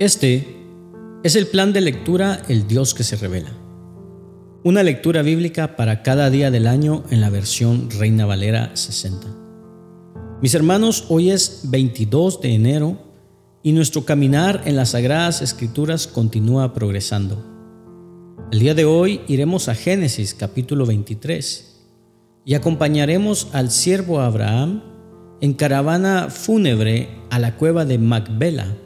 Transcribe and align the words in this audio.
Este 0.00 0.46
es 1.24 1.34
el 1.34 1.48
plan 1.48 1.72
de 1.72 1.80
lectura 1.80 2.40
El 2.48 2.68
Dios 2.68 2.94
que 2.94 3.02
se 3.02 3.16
revela. 3.16 3.50
Una 4.62 4.84
lectura 4.84 5.22
bíblica 5.22 5.74
para 5.74 6.04
cada 6.04 6.30
día 6.30 6.52
del 6.52 6.68
año 6.68 7.02
en 7.10 7.20
la 7.20 7.30
versión 7.30 7.90
Reina 7.90 8.24
Valera 8.24 8.76
60. 8.76 9.26
Mis 10.40 10.54
hermanos, 10.54 11.06
hoy 11.08 11.32
es 11.32 11.62
22 11.64 12.40
de 12.40 12.54
enero 12.54 12.96
y 13.64 13.72
nuestro 13.72 14.04
caminar 14.04 14.62
en 14.66 14.76
las 14.76 14.90
Sagradas 14.90 15.42
Escrituras 15.42 16.06
continúa 16.06 16.74
progresando. 16.74 17.44
El 18.52 18.60
día 18.60 18.74
de 18.74 18.84
hoy 18.84 19.22
iremos 19.26 19.68
a 19.68 19.74
Génesis 19.74 20.32
capítulo 20.32 20.86
23 20.86 21.88
y 22.44 22.54
acompañaremos 22.54 23.48
al 23.52 23.72
siervo 23.72 24.20
Abraham 24.20 24.80
en 25.40 25.54
caravana 25.54 26.28
fúnebre 26.30 27.08
a 27.30 27.40
la 27.40 27.56
cueva 27.56 27.84
de 27.84 27.98
Macbela 27.98 28.76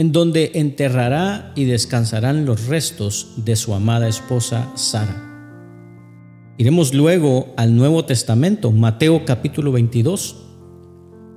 en 0.00 0.12
donde 0.12 0.52
enterrará 0.54 1.52
y 1.54 1.66
descansarán 1.66 2.46
los 2.46 2.68
restos 2.68 3.32
de 3.36 3.54
su 3.54 3.74
amada 3.74 4.08
esposa 4.08 4.72
Sara. 4.74 6.54
Iremos 6.56 6.94
luego 6.94 7.52
al 7.58 7.76
Nuevo 7.76 8.06
Testamento, 8.06 8.72
Mateo 8.72 9.26
capítulo 9.26 9.72
22. 9.72 10.36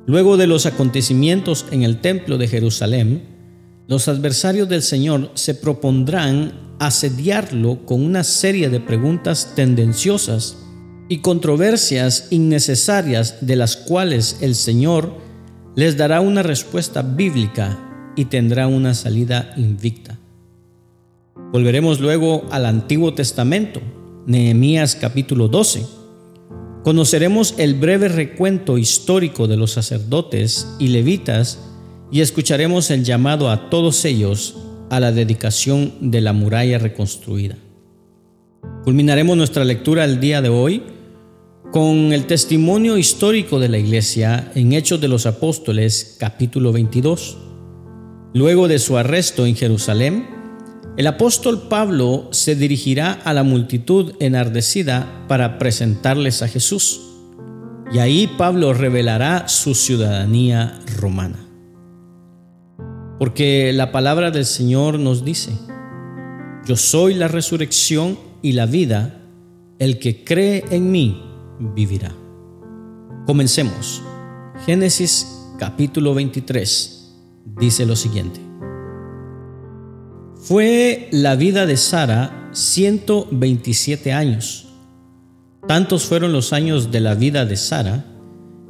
Luego 0.06 0.38
de 0.38 0.48
los 0.48 0.66
acontecimientos 0.66 1.66
en 1.72 1.84
el 1.84 2.00
templo 2.00 2.38
de 2.38 2.48
Jerusalén, 2.48 3.24
los 3.90 4.08
adversarios 4.08 4.70
del 4.70 4.82
Señor 4.82 5.32
se 5.34 5.56
propondrán 5.56 6.54
asediarlo 6.80 7.86
con 7.86 8.02
una 8.02 8.24
serie 8.24 8.70
de 8.70 8.80
preguntas 8.80 9.56
tendenciosas 9.58 10.58
y 11.10 11.18
controversias 11.18 12.30
innecesarias 12.30 13.46
de 13.46 13.58
las 13.58 13.76
cuales 13.76 14.38
el 14.40 14.56
Señor 14.56 15.18
les 15.76 15.98
dará 15.98 16.22
una 16.22 16.44
respuesta 16.44 17.02
bíblica 17.02 17.83
y 18.16 18.26
tendrá 18.26 18.68
una 18.68 18.94
salida 18.94 19.54
invicta. 19.58 20.20
Volveremos 21.52 22.00
luego 22.00 22.46
al 22.52 22.66
Antiguo 22.66 23.14
Testamento, 23.14 23.82
Nehemías 24.26 24.96
capítulo 24.96 25.48
12. 25.48 25.86
Conoceremos 26.84 27.56
el 27.58 27.76
breve 27.76 28.08
recuento 28.08 28.78
histórico 28.78 29.48
de 29.48 29.58
los 29.58 29.72
sacerdotes 29.72 30.68
y 30.80 30.90
levitas 30.90 31.60
y 32.12 32.22
escucharemos 32.22 32.92
el 32.92 33.04
llamado 33.04 33.50
a 33.50 33.70
todos 33.70 34.04
ellos 34.06 34.58
a 34.90 35.00
la 35.00 35.12
dedicación 35.12 35.94
de 36.02 36.22
la 36.22 36.34
muralla 36.34 36.78
reconstruida. 36.78 37.58
Culminaremos 38.84 39.38
nuestra 39.38 39.64
lectura 39.64 40.04
el 40.04 40.20
día 40.20 40.42
de 40.42 40.50
hoy 40.50 40.84
con 41.72 42.14
el 42.14 42.26
testimonio 42.26 42.98
histórico 42.98 43.60
de 43.60 43.70
la 43.70 43.78
Iglesia 43.78 44.52
en 44.54 44.74
Hechos 44.74 45.02
de 45.02 45.08
los 45.08 45.26
Apóstoles 45.26 46.18
capítulo 46.20 46.72
22. 46.72 47.38
Luego 48.34 48.68
de 48.68 48.80
su 48.80 48.98
arresto 48.98 49.46
en 49.46 49.56
Jerusalén, 49.56 50.28
el 50.98 51.06
apóstol 51.06 51.68
Pablo 51.70 52.30
se 52.32 52.56
dirigirá 52.56 53.14
a 53.14 53.32
la 53.32 53.44
multitud 53.44 54.16
enardecida 54.20 55.26
para 55.28 55.60
presentarles 55.60 56.42
a 56.42 56.48
Jesús. 56.48 57.02
Y 57.92 58.00
ahí 58.00 58.28
Pablo 58.36 58.74
revelará 58.74 59.48
su 59.48 59.76
ciudadanía 59.76 60.80
romana. 60.98 61.46
Porque 63.20 63.72
la 63.72 63.92
palabra 63.92 64.32
del 64.32 64.46
Señor 64.46 64.98
nos 64.98 65.24
dice, 65.24 65.52
yo 66.66 66.76
soy 66.76 67.14
la 67.14 67.28
resurrección 67.28 68.18
y 68.42 68.54
la 68.54 68.66
vida, 68.66 69.22
el 69.78 70.00
que 70.00 70.24
cree 70.24 70.66
en 70.72 70.92
mí 70.92 71.22
vivirá. 71.76 72.12
Comencemos. 73.28 74.02
Génesis 74.66 75.28
capítulo 75.60 76.16
23 76.16 77.03
dice 77.46 77.86
lo 77.86 77.96
siguiente. 77.96 78.40
Fue 80.36 81.08
la 81.12 81.36
vida 81.36 81.66
de 81.66 81.78
Sara 81.78 82.50
127 82.52 84.12
años. 84.12 84.68
Tantos 85.68 86.06
fueron 86.06 86.34
los 86.34 86.54
años 86.54 86.92
de 86.92 87.00
la 87.00 87.16
vida 87.16 87.46
de 87.46 87.56
Sara, 87.56 88.06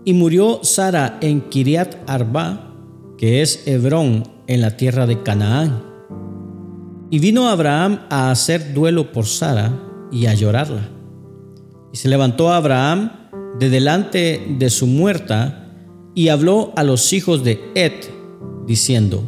y 0.06 0.14
murió 0.14 0.59
Sara 0.64 1.18
en 1.22 1.42
Kiriat 1.50 1.96
Arba, 2.08 2.75
que 3.18 3.42
es 3.42 3.68
Hebrón 3.68 4.24
en 4.47 4.62
la 4.62 4.78
tierra 4.78 5.08
de 5.08 5.24
Canaán. 5.24 5.84
Y 7.09 7.20
vino 7.20 7.47
Abraham 7.47 8.02
a 8.09 8.31
hacer 8.31 8.74
duelo 8.74 9.12
por 9.12 9.26
Sara 9.26 9.72
y 10.12 10.26
a 10.26 10.34
llorarla. 10.34 10.90
Y 11.92 11.97
se 11.97 12.09
levantó 12.09 12.52
Abraham 12.52 13.12
de 13.59 13.70
delante 13.70 14.46
de 14.58 14.70
su 14.70 14.88
muerta 14.88 15.72
y 16.16 16.30
habló 16.30 16.74
a 16.76 16.84
los 16.84 17.14
hijos 17.14 17.44
de 17.44 17.59
Et, 17.76 18.12
diciendo, 18.66 19.24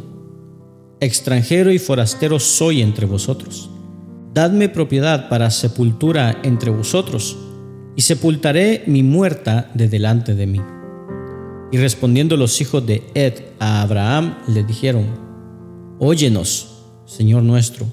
extranjero 1.00 1.70
y 1.72 1.78
forastero 1.78 2.38
soy 2.38 2.82
entre 2.82 3.06
vosotros. 3.06 3.70
Dadme 4.32 4.68
propiedad 4.68 5.28
para 5.28 5.50
sepultura 5.50 6.40
entre 6.42 6.70
vosotros, 6.70 7.36
y 7.96 8.02
sepultaré 8.02 8.84
mi 8.86 9.02
muerta 9.02 9.70
de 9.72 9.88
delante 9.88 10.34
de 10.34 10.46
mí. 10.46 10.60
Y 11.72 11.78
respondiendo 11.78 12.36
los 12.36 12.60
hijos 12.60 12.86
de 12.86 13.02
Ed 13.14 13.34
a 13.58 13.80
Abraham, 13.80 14.36
le 14.48 14.62
dijeron, 14.62 15.06
Óyenos, 15.98 16.82
Señor 17.06 17.42
nuestro, 17.42 17.86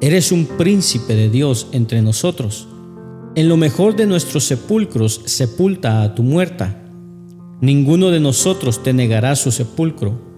eres 0.00 0.32
un 0.32 0.46
príncipe 0.46 1.14
de 1.14 1.30
Dios 1.30 1.68
entre 1.70 2.02
nosotros. 2.02 2.66
En 3.36 3.48
lo 3.48 3.56
mejor 3.56 3.94
de 3.94 4.06
nuestros 4.06 4.44
sepulcros 4.44 5.22
sepulta 5.26 6.02
a 6.02 6.14
tu 6.14 6.24
muerta. 6.24 6.82
Ninguno 7.60 8.10
de 8.10 8.18
nosotros 8.18 8.82
te 8.82 8.92
negará 8.92 9.36
su 9.36 9.52
sepulcro 9.52 10.31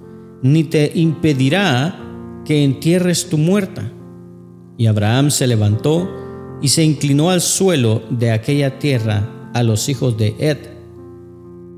ni 0.44 0.62
te 0.62 0.92
impedirá 0.94 1.98
que 2.44 2.64
entierres 2.64 3.30
tu 3.30 3.38
muerta. 3.38 3.90
Y 4.76 4.86
Abraham 4.86 5.30
se 5.30 5.46
levantó 5.46 6.06
y 6.60 6.68
se 6.68 6.84
inclinó 6.84 7.30
al 7.30 7.40
suelo 7.40 8.02
de 8.10 8.30
aquella 8.30 8.78
tierra 8.78 9.50
a 9.54 9.62
los 9.62 9.88
hijos 9.88 10.18
de 10.18 10.34
Ed, 10.38 10.58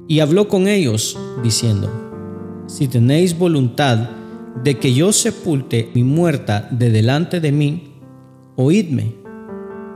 y 0.08 0.18
habló 0.18 0.48
con 0.48 0.66
ellos, 0.66 1.16
diciendo, 1.44 2.64
Si 2.66 2.88
tenéis 2.88 3.38
voluntad 3.38 4.10
de 4.64 4.78
que 4.78 4.92
yo 4.92 5.12
sepulte 5.12 5.90
mi 5.94 6.02
muerta 6.02 6.68
de 6.72 6.90
delante 6.90 7.38
de 7.38 7.52
mí, 7.52 7.92
oídme, 8.56 9.12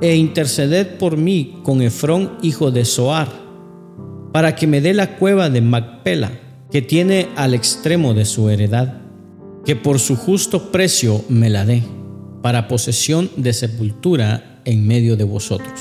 e 0.01 0.15
interceded 0.15 0.97
por 0.99 1.17
mí 1.17 1.59
con 1.65 1.83
Efrón 1.83 2.39
hijo 2.41 2.71
de 2.71 2.85
Soar, 2.85 3.29
para 4.33 4.55
que 4.55 4.69
me 4.69 4.81
dé 4.81 4.95
la 4.95 5.17
cueva 5.17 5.51
de 5.51 5.61
Macpela 5.61 6.50
que 6.71 6.83
tiene 6.83 7.29
al 7.37 7.55
extremo 7.55 8.15
de 8.15 8.25
su 8.25 8.49
heredad, 8.49 9.01
que 9.65 9.77
por 9.77 9.99
su 9.99 10.17
justo 10.17 10.71
precio 10.71 11.25
me 11.29 11.51
la 11.51 11.65
dé, 11.65 11.83
para 12.43 12.69
posesión 12.69 13.31
de 13.37 13.53
sepultura 13.53 14.63
en 14.65 14.87
medio 14.87 15.17
de 15.17 15.25
vosotros. 15.25 15.81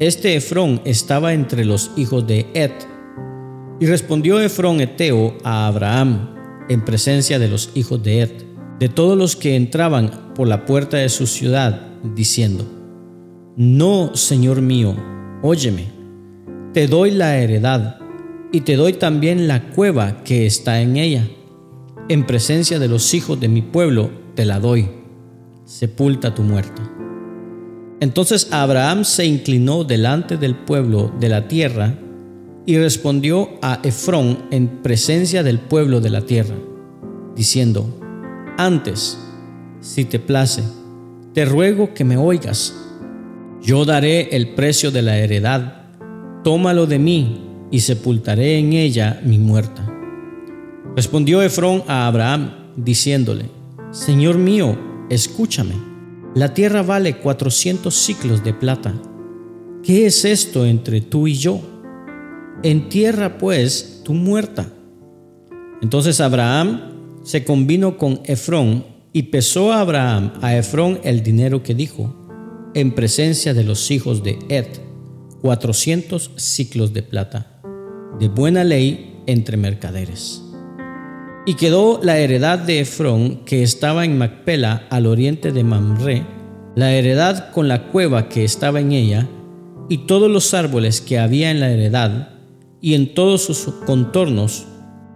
Este 0.00 0.36
Efrón 0.36 0.80
estaba 0.84 1.34
entre 1.34 1.64
los 1.64 1.90
hijos 1.96 2.26
de 2.26 2.46
Et, 2.54 2.72
y 3.80 3.86
respondió 3.86 4.40
Efrón 4.40 4.80
Eteo 4.80 5.36
a 5.44 5.66
Abraham 5.66 6.30
en 6.68 6.84
presencia 6.84 7.38
de 7.38 7.48
los 7.48 7.70
hijos 7.74 8.02
de 8.02 8.22
Et, 8.22 8.44
de 8.78 8.88
todos 8.88 9.16
los 9.16 9.36
que 9.36 9.56
entraban 9.56 10.32
por 10.34 10.48
la 10.48 10.64
puerta 10.64 10.96
de 10.96 11.08
su 11.08 11.26
ciudad, 11.26 11.82
diciendo, 12.14 12.64
No, 13.56 14.14
Señor 14.14 14.62
mío, 14.62 14.94
óyeme, 15.42 15.86
te 16.72 16.86
doy 16.86 17.10
la 17.10 17.38
heredad 17.38 17.98
y 18.52 18.62
te 18.62 18.76
doy 18.76 18.94
también 18.94 19.48
la 19.48 19.70
cueva 19.70 20.22
que 20.24 20.46
está 20.46 20.80
en 20.80 20.96
ella. 20.96 21.28
En 22.08 22.26
presencia 22.26 22.78
de 22.78 22.88
los 22.88 23.12
hijos 23.12 23.38
de 23.38 23.48
mi 23.48 23.62
pueblo 23.62 24.10
te 24.34 24.44
la 24.44 24.60
doy. 24.60 24.88
Sepulta 25.64 26.34
tu 26.34 26.42
muerto. 26.42 26.82
Entonces 28.00 28.48
Abraham 28.52 29.04
se 29.04 29.26
inclinó 29.26 29.84
delante 29.84 30.36
del 30.36 30.54
pueblo 30.54 31.12
de 31.20 31.28
la 31.28 31.48
tierra 31.48 31.98
y 32.64 32.78
respondió 32.78 33.50
a 33.60 33.80
Efrón 33.82 34.46
en 34.50 34.82
presencia 34.82 35.42
del 35.42 35.58
pueblo 35.58 36.00
de 36.00 36.10
la 36.10 36.22
tierra, 36.22 36.54
diciendo, 37.34 37.98
antes, 38.56 39.18
si 39.80 40.04
te 40.04 40.18
place, 40.18 40.62
te 41.34 41.44
ruego 41.44 41.92
que 41.92 42.04
me 42.04 42.16
oigas. 42.16 42.74
Yo 43.62 43.84
daré 43.84 44.36
el 44.36 44.50
precio 44.54 44.90
de 44.90 45.02
la 45.02 45.18
heredad, 45.18 45.82
tómalo 46.44 46.86
de 46.86 46.98
mí 46.98 47.47
y 47.70 47.80
sepultaré 47.80 48.58
en 48.58 48.72
ella 48.72 49.20
mi 49.24 49.38
muerta. 49.38 49.86
Respondió 50.96 51.42
Efrón 51.42 51.82
a 51.86 52.06
Abraham, 52.06 52.72
diciéndole, 52.76 53.46
Señor 53.90 54.38
mío, 54.38 54.76
escúchame, 55.10 55.74
la 56.34 56.54
tierra 56.54 56.82
vale 56.82 57.18
cuatrocientos 57.18 57.94
ciclos 57.94 58.42
de 58.44 58.54
plata. 58.54 58.94
¿Qué 59.82 60.06
es 60.06 60.24
esto 60.24 60.66
entre 60.66 61.00
tú 61.00 61.26
y 61.26 61.34
yo? 61.34 61.60
Entierra 62.62 63.38
pues 63.38 64.02
tu 64.04 64.12
muerta. 64.14 64.72
Entonces 65.80 66.20
Abraham 66.20 67.20
se 67.22 67.44
convino 67.44 67.96
con 67.96 68.20
Efrón 68.24 68.84
y 69.12 69.24
pesó 69.24 69.72
a 69.72 69.80
Abraham 69.80 70.32
a 70.42 70.56
Efrón 70.56 71.00
el 71.04 71.22
dinero 71.22 71.62
que 71.62 71.74
dijo, 71.74 72.14
en 72.74 72.94
presencia 72.94 73.54
de 73.54 73.64
los 73.64 73.90
hijos 73.90 74.22
de 74.22 74.38
Ed, 74.48 74.66
cuatrocientos 75.40 76.32
ciclos 76.36 76.92
de 76.92 77.02
plata 77.02 77.57
de 78.18 78.28
buena 78.28 78.64
ley 78.64 79.22
entre 79.26 79.56
mercaderes. 79.56 80.42
Y 81.46 81.54
quedó 81.54 82.00
la 82.02 82.18
heredad 82.18 82.58
de 82.58 82.80
Efrón, 82.80 83.44
que 83.44 83.62
estaba 83.62 84.04
en 84.04 84.18
Macpela, 84.18 84.86
al 84.90 85.06
oriente 85.06 85.52
de 85.52 85.64
Mamre, 85.64 86.26
la 86.74 86.92
heredad 86.92 87.50
con 87.52 87.68
la 87.68 87.84
cueva 87.88 88.28
que 88.28 88.44
estaba 88.44 88.80
en 88.80 88.92
ella, 88.92 89.28
y 89.88 90.06
todos 90.06 90.30
los 90.30 90.52
árboles 90.52 91.00
que 91.00 91.18
había 91.18 91.50
en 91.50 91.60
la 91.60 91.70
heredad, 91.70 92.30
y 92.80 92.94
en 92.94 93.14
todos 93.14 93.42
sus 93.42 93.60
contornos, 93.86 94.66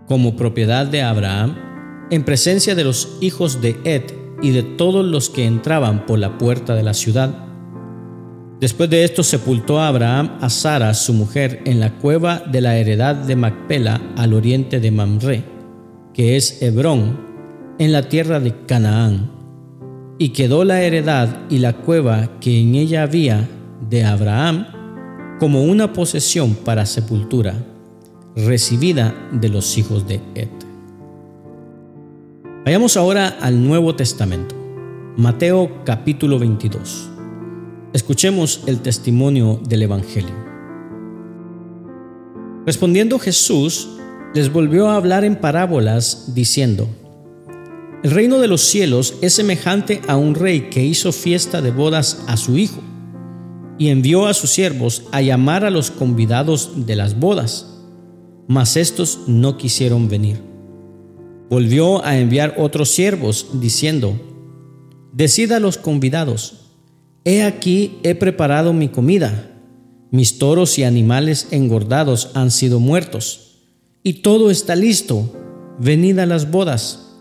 como 0.09 0.37
propiedad 0.37 0.87
de 0.87 1.03
Abraham, 1.03 1.57
en 2.11 2.25
presencia 2.25 2.75
de 2.75 2.85
los 2.85 3.17
hijos 3.21 3.61
de 3.61 3.77
Ed 3.85 4.03
y 4.43 4.51
de 4.51 4.63
todos 4.63 5.05
los 5.05 5.31
que 5.31 5.47
entraban 5.47 6.05
por 6.05 6.19
la 6.19 6.37
puerta 6.37 6.75
de 6.75 6.83
la 6.83 6.95
ciudad. 6.95 7.52
Después 8.63 8.89
de 8.91 9.03
esto 9.03 9.25
sepultó 9.25 9.81
a 9.81 9.89
Abraham 9.89 10.39
a 10.41 10.49
Sara, 10.49 10.95
su 10.95 11.13
mujer, 11.15 11.63
en 11.65 11.81
la 11.81 11.99
cueva 11.99 12.45
de 12.47 12.61
la 12.61 12.77
heredad 12.77 13.17
de 13.17 13.35
Macpela, 13.35 14.01
al 14.17 14.35
oriente 14.35 14.79
de 14.79 14.93
Mamre, 14.93 15.43
que 16.15 16.37
es 16.37 16.63
Hebrón, 16.63 17.19
en 17.81 17.91
la 17.91 18.09
tierra 18.09 18.39
de 18.39 18.55
Canaán. 18.65 19.33
Y 20.17 20.29
quedó 20.29 20.63
la 20.63 20.81
heredad 20.81 21.41
y 21.51 21.59
la 21.59 21.73
cueva 21.73 22.39
que 22.39 22.61
en 22.61 22.77
ella 22.77 23.03
había 23.03 23.49
de 23.91 24.05
Abraham 24.05 24.69
como 25.41 25.65
una 25.65 25.93
posesión 25.93 26.55
para 26.55 26.87
sepultura, 26.87 27.57
recibida 28.37 29.13
de 29.33 29.49
los 29.49 29.77
hijos 29.77 30.07
de 30.07 30.21
Ed. 30.37 30.51
Vayamos 32.65 32.97
ahora 32.97 33.39
al 33.41 33.61
Nuevo 33.61 33.97
Testamento, 33.97 34.55
Mateo 35.17 35.83
capítulo 35.85 36.39
22. 36.39 37.12
Escuchemos 37.93 38.63
el 38.67 38.81
testimonio 38.81 39.61
del 39.69 39.83
Evangelio. 39.83 40.35
Respondiendo 42.65 43.19
Jesús, 43.19 43.87
les 44.35 44.51
volvió 44.51 44.89
a 44.89 44.97
hablar 44.97 45.25
en 45.25 45.37
parábolas, 45.37 46.35
diciendo, 46.35 46.89
El 48.03 48.13
reino 48.13 48.39
de 48.39 48.49
los 48.49 48.63
cielos 48.63 49.17
es 49.21 49.35
semejante 49.35 50.01
a 50.09 50.17
un 50.17 50.35
rey 50.35 50.71
que 50.71 50.83
hizo 50.83 51.13
fiesta 51.13 51.61
de 51.61 51.71
bodas 51.71 52.25
a 52.29 52.39
su 52.39 52.57
hijo, 52.57 52.81
y 53.77 53.91
envió 53.91 54.27
a 54.27 54.33
sus 54.33 54.49
siervos 54.49 55.03
a 55.13 55.21
llamar 55.21 55.67
a 55.67 55.71
los 55.71 55.91
convidados 55.91 56.87
de 56.87 56.97
las 56.97 57.21
bodas, 57.21 57.79
mas 58.49 58.79
estos 58.79 59.21
no 59.27 59.59
quisieron 59.59 60.09
venir. 60.09 60.41
Volvió 61.51 62.03
a 62.07 62.17
enviar 62.17 62.55
otros 62.57 62.89
siervos, 62.89 63.49
diciendo, 63.53 64.19
Decid 65.13 65.53
a 65.53 65.61
los 65.61 65.77
convidados, 65.77 66.62
He 67.25 67.45
aquí 67.45 67.99
he 68.03 68.15
preparado 68.17 68.73
mi 68.73 68.89
comida, 68.89 69.51
mis 70.11 70.39
toros 70.39 70.79
y 70.79 70.85
animales 70.85 71.49
engordados 71.53 72.31
han 72.35 72.51
sido 72.51 72.81
muertos, 72.81 73.61
y 74.03 74.15
todo 74.15 74.51
está 74.51 74.75
listo, 74.75 75.33
venid 75.79 76.19
a 76.19 76.27
las 76.27 76.51
bodas. 76.51 77.15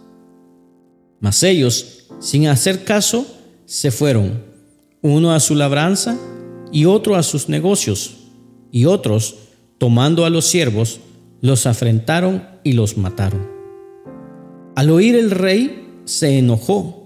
Mas 1.20 1.44
ellos, 1.44 2.08
sin 2.20 2.48
hacer 2.48 2.84
caso, 2.84 3.28
se 3.66 3.92
fueron, 3.92 4.44
uno 5.02 5.34
a 5.34 5.40
su 5.40 5.54
labranza 5.54 6.18
y 6.72 6.86
otro 6.86 7.16
a 7.16 7.22
sus 7.22 7.48
negocios, 7.48 8.18
y 8.72 8.86
otros, 8.86 9.36
tomando 9.78 10.26
a 10.26 10.32
los 10.32 10.48
siervos, 10.48 11.00
los 11.42 11.68
afrentaron 11.68 12.48
y 12.64 12.74
los 12.74 12.98
mataron. 12.98 13.48
Al 14.76 14.90
oír 14.90 15.16
el 15.16 15.30
rey, 15.30 16.02
se 16.06 16.40
enojó 16.40 17.01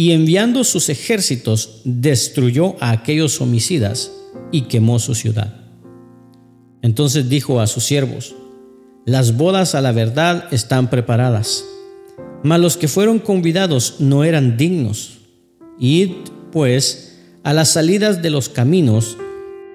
y 0.00 0.12
enviando 0.12 0.64
sus 0.64 0.88
ejércitos 0.88 1.82
destruyó 1.84 2.74
a 2.80 2.90
aquellos 2.90 3.38
homicidas 3.42 4.10
y 4.50 4.62
quemó 4.62 4.98
su 4.98 5.14
ciudad. 5.14 5.60
Entonces 6.80 7.28
dijo 7.28 7.60
a 7.60 7.66
sus 7.66 7.84
siervos, 7.84 8.34
las 9.04 9.36
bodas 9.36 9.74
a 9.74 9.82
la 9.82 9.92
verdad 9.92 10.48
están 10.52 10.88
preparadas, 10.88 11.66
mas 12.42 12.60
los 12.60 12.78
que 12.78 12.88
fueron 12.88 13.18
convidados 13.18 13.96
no 13.98 14.24
eran 14.24 14.56
dignos. 14.56 15.18
Id, 15.78 16.12
pues, 16.50 17.18
a 17.42 17.52
las 17.52 17.68
salidas 17.68 18.22
de 18.22 18.30
los 18.30 18.48
caminos 18.48 19.18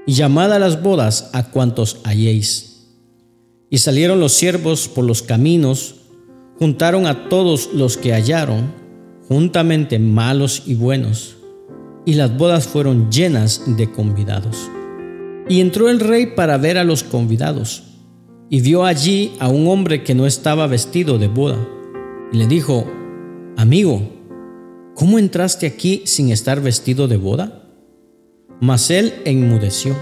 y 0.07 0.13
llamad 0.13 0.53
a 0.53 0.57
las 0.57 0.81
bodas 0.81 1.29
a 1.33 1.51
cuantos 1.51 1.97
halléis. 2.03 2.87
Y 3.69 3.77
salieron 3.77 4.19
los 4.19 4.33
siervos 4.33 4.87
por 4.87 5.05
los 5.05 5.21
caminos, 5.21 5.97
juntaron 6.57 7.05
a 7.05 7.29
todos 7.29 7.69
los 7.75 7.95
que 7.95 8.11
hallaron, 8.11 8.84
juntamente 9.27 9.99
malos 9.99 10.63
y 10.65 10.75
buenos, 10.75 11.37
y 12.05 12.13
las 12.13 12.37
bodas 12.37 12.67
fueron 12.67 13.11
llenas 13.11 13.63
de 13.65 13.91
convidados. 13.91 14.69
Y 15.49 15.61
entró 15.61 15.89
el 15.89 15.99
rey 15.99 16.27
para 16.27 16.57
ver 16.57 16.77
a 16.77 16.83
los 16.83 17.03
convidados, 17.03 17.83
y 18.49 18.61
vio 18.61 18.85
allí 18.85 19.31
a 19.39 19.49
un 19.49 19.67
hombre 19.67 20.03
que 20.03 20.13
no 20.13 20.27
estaba 20.27 20.67
vestido 20.67 21.17
de 21.17 21.27
boda, 21.27 21.57
y 22.31 22.37
le 22.37 22.47
dijo, 22.47 22.85
Amigo, 23.57 24.07
¿cómo 24.93 25.17
entraste 25.17 25.65
aquí 25.65 26.03
sin 26.05 26.29
estar 26.29 26.61
vestido 26.61 27.07
de 27.07 27.17
boda? 27.17 27.63
Mas 28.59 28.91
él 28.91 29.13
enmudeció. 29.25 29.95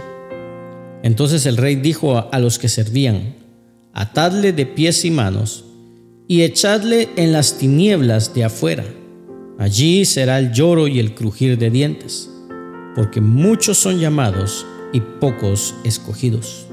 Entonces 1.01 1.45
el 1.45 1.57
rey 1.57 1.75
dijo 1.75 2.17
a, 2.17 2.39
los 2.39 2.59
que 2.59 2.67
servían, 2.67 3.35
Atadle 3.93 4.53
de 4.53 4.65
pies 4.65 5.05
y 5.05 5.11
manos, 5.11 5.65
y 6.27 6.41
echadle 6.41 7.09
en 7.15 7.31
las 7.31 7.57
tinieblas 7.57 8.33
de 8.33 8.45
afuera 8.45 8.83
Allí 9.59 10.05
será 10.05 10.39
el 10.39 10.51
lloro 10.51 10.87
y 10.87 10.99
el 10.99 11.13
crujir 11.13 11.57
de 11.57 11.69
dientes, 11.69 12.29
porque 12.95 13.21
muchos 13.21 13.77
son 13.77 13.99
llamados 13.99 14.65
y 14.93 15.01
pocos 15.01 15.75
escogidos. 15.83 16.67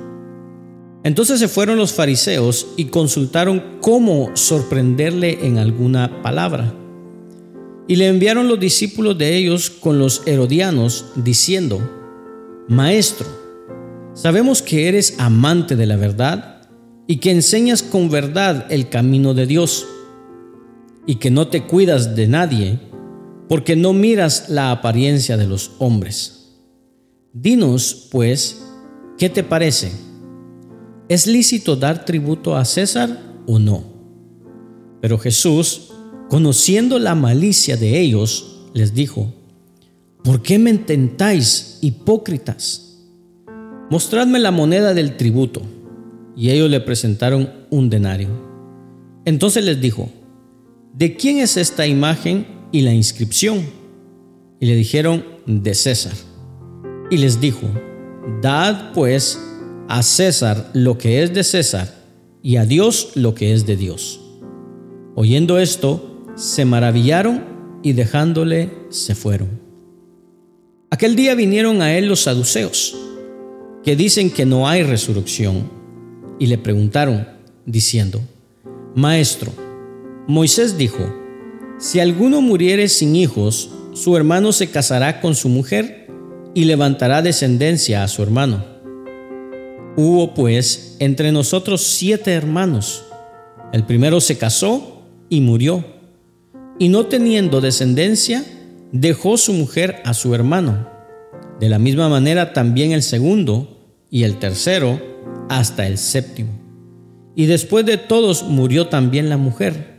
Entonces 1.03 1.41
se 1.41 1.49
fueron 1.49 1.79
los 1.79 1.93
fariseos 1.93 2.69
y 2.77 2.87
consultaron 2.87 3.79
cómo 3.81 4.31
sorprenderle 4.35 5.47
en 5.47 5.59
alguna 5.59 6.23
palabra. 6.23 6.75
Y 7.88 7.97
le 7.97 8.09
enviaron 8.09 8.49
los 8.49 8.61
discípulos 8.61 9.17
de 9.19 9.37
ellos 9.37 9.71
con 9.71 9.99
los 9.99 10.23
herodianos, 10.27 11.06
diciendo, 11.17 11.81
Maestro, 12.69 13.27
sabemos 14.15 14.62
que 14.62 14.88
eres 14.88 15.17
amante 15.19 15.75
de 15.75 15.87
la 15.87 15.97
verdad 15.97 16.69
y 17.06 17.17
que 17.17 17.31
enseñas 17.31 17.82
con 17.82 18.11
verdad 18.11 18.67
el 18.71 18.88
camino 18.88 19.35
de 19.35 19.47
Dios 19.47 19.87
y 21.10 21.16
que 21.16 21.32
no 21.32 21.48
te 21.48 21.64
cuidas 21.64 22.14
de 22.14 22.28
nadie, 22.28 22.78
porque 23.48 23.74
no 23.74 23.92
miras 23.92 24.48
la 24.48 24.70
apariencia 24.70 25.36
de 25.36 25.44
los 25.44 25.72
hombres. 25.80 26.52
Dinos, 27.32 28.06
pues, 28.12 28.62
¿qué 29.18 29.28
te 29.28 29.42
parece? 29.42 29.90
¿Es 31.08 31.26
lícito 31.26 31.74
dar 31.74 32.04
tributo 32.04 32.54
a 32.54 32.64
César 32.64 33.42
o 33.48 33.58
no? 33.58 33.82
Pero 35.00 35.18
Jesús, 35.18 35.90
conociendo 36.28 37.00
la 37.00 37.17
malicia 37.17 37.76
de 37.76 37.98
ellos, 37.98 38.69
les 38.72 38.94
dijo, 38.94 39.34
¿por 40.22 40.43
qué 40.43 40.60
me 40.60 40.70
intentáis, 40.70 41.79
hipócritas? 41.81 43.00
Mostradme 43.90 44.38
la 44.38 44.52
moneda 44.52 44.94
del 44.94 45.17
tributo. 45.17 45.62
Y 46.36 46.50
ellos 46.50 46.70
le 46.70 46.79
presentaron 46.79 47.50
un 47.69 47.90
denario. 47.90 48.29
Entonces 49.24 49.64
les 49.64 49.81
dijo, 49.81 50.08
¿de 50.93 51.17
quién 51.17 51.39
es 51.39 51.56
esta 51.56 51.87
imagen 51.87 52.47
y 52.73 52.82
la 52.82 52.93
inscripción? 52.93 53.65
Y 54.61 54.67
le 54.67 54.75
dijeron, 54.75 55.25
de 55.47 55.75
César. 55.75 56.15
Y 57.11 57.17
les 57.17 57.41
dijo, 57.41 57.67
dad 58.43 58.93
pues 58.93 59.41
a 59.89 60.03
César 60.03 60.70
lo 60.75 60.99
que 60.99 61.23
es 61.23 61.35
de 61.35 61.43
César 61.43 61.94
y 62.43 62.56
a 62.56 62.65
Dios 62.65 63.13
lo 63.15 63.35
que 63.35 63.53
es 63.53 63.67
de 63.67 63.77
Dios. 63.77 64.20
Oyendo 65.15 65.59
esto, 65.59 66.25
se 66.37 66.65
maravillaron 66.65 67.44
y 67.82 67.93
dejándole 67.93 68.70
se 68.91 69.15
fueron. 69.15 69.61
Aquel 70.91 71.17
día 71.17 71.35
vinieron 71.35 71.82
a 71.82 71.97
él 71.97 72.06
los 72.06 72.23
saduceos, 72.23 72.97
que 73.85 73.97
dicen 73.97 74.31
que 74.31 74.47
no 74.47 74.69
hay 74.69 74.82
resurrección, 74.82 75.70
y 76.39 76.47
le 76.47 76.59
preguntaron, 76.59 77.29
diciendo, 77.67 78.20
Maestro, 78.94 79.53
Moisés 80.31 80.79
dijo, 80.79 81.13
si 81.81 81.99
alguno 81.99 82.41
muriere 82.41 82.89
sin 82.89 83.17
hijos, 83.17 83.69
su 83.94 84.17
hermano 84.17 84.53
se 84.53 84.70
casará 84.70 85.20
con 85.20 85.34
su 85.34 85.49
mujer 85.49 86.06
y 86.55 86.67
levantará 86.67 87.20
descendencia 87.20 88.05
a 88.05 88.08
su 88.08 88.22
hermano. 88.22 88.65
Hubo 89.96 90.32
pues 90.32 90.94
entre 91.01 91.32
nosotros 91.32 91.81
siete 91.81 92.31
hermanos. 92.32 93.06
El 93.72 93.82
primero 93.82 94.20
se 94.20 94.39
casó 94.39 95.03
y 95.29 95.41
murió, 95.41 95.84
y 96.79 96.91
no 96.91 97.06
teniendo 97.06 97.60
descendencia, 97.60 98.44
dejó 98.93 99.37
su 99.37 99.53
mujer 99.53 99.96
a 100.05 100.15
su 100.15 100.32
hermano. 100.32 100.89
De 101.58 101.69
la 101.69 101.81
misma 101.81 102.08
manera 102.08 102.53
también 102.53 102.93
el 102.93 103.03
segundo 103.03 103.96
y 104.10 104.22
el 104.22 104.39
tercero 104.39 105.01
hasta 105.49 105.89
el 105.89 105.99
séptimo. 105.99 106.53
Y 107.34 107.46
después 107.46 107.84
de 107.84 107.96
todos 107.96 108.44
murió 108.44 108.87
también 108.87 109.29
la 109.29 109.37
mujer. 109.37 109.90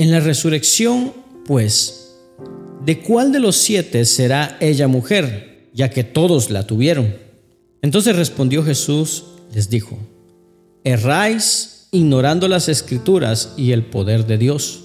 En 0.00 0.10
la 0.10 0.20
resurrección, 0.20 1.12
pues, 1.44 2.16
¿de 2.86 3.00
cuál 3.00 3.32
de 3.32 3.38
los 3.38 3.56
siete 3.56 4.06
será 4.06 4.56
ella 4.58 4.88
mujer, 4.88 5.68
ya 5.74 5.90
que 5.90 6.04
todos 6.04 6.48
la 6.48 6.66
tuvieron? 6.66 7.16
Entonces 7.82 8.16
respondió 8.16 8.64
Jesús, 8.64 9.24
les 9.52 9.68
dijo, 9.68 9.98
erráis 10.84 11.88
ignorando 11.90 12.48
las 12.48 12.70
escrituras 12.70 13.52
y 13.58 13.72
el 13.72 13.84
poder 13.84 14.26
de 14.26 14.38
Dios. 14.38 14.84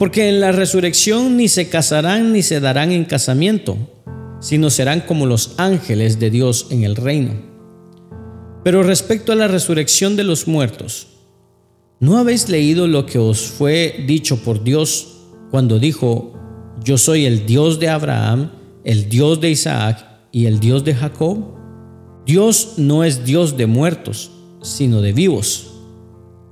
Porque 0.00 0.28
en 0.28 0.40
la 0.40 0.50
resurrección 0.50 1.36
ni 1.36 1.46
se 1.46 1.68
casarán 1.68 2.32
ni 2.32 2.42
se 2.42 2.58
darán 2.58 2.90
en 2.90 3.04
casamiento, 3.04 3.78
sino 4.40 4.70
serán 4.70 5.02
como 5.02 5.24
los 5.24 5.54
ángeles 5.56 6.18
de 6.18 6.30
Dios 6.30 6.66
en 6.70 6.82
el 6.82 6.96
reino. 6.96 7.34
Pero 8.64 8.82
respecto 8.82 9.30
a 9.30 9.36
la 9.36 9.46
resurrección 9.46 10.16
de 10.16 10.24
los 10.24 10.48
muertos, 10.48 11.13
¿no 12.00 12.18
habéis 12.18 12.48
leído 12.48 12.86
lo 12.86 13.06
que 13.06 13.18
os 13.18 13.46
fue 13.46 14.04
dicho 14.06 14.42
por 14.42 14.62
Dios 14.64 15.08
cuando 15.50 15.78
dijo, 15.78 16.34
yo 16.82 16.98
soy 16.98 17.26
el 17.26 17.46
Dios 17.46 17.78
de 17.80 17.88
Abraham, 17.88 18.50
el 18.84 19.08
Dios 19.08 19.40
de 19.40 19.50
Isaac 19.50 20.04
y 20.32 20.46
el 20.46 20.60
Dios 20.60 20.84
de 20.84 20.94
Jacob? 20.94 21.54
Dios 22.26 22.74
no 22.78 23.04
es 23.04 23.24
Dios 23.24 23.56
de 23.56 23.66
muertos, 23.66 24.30
sino 24.62 25.00
de 25.00 25.12
vivos. 25.12 25.72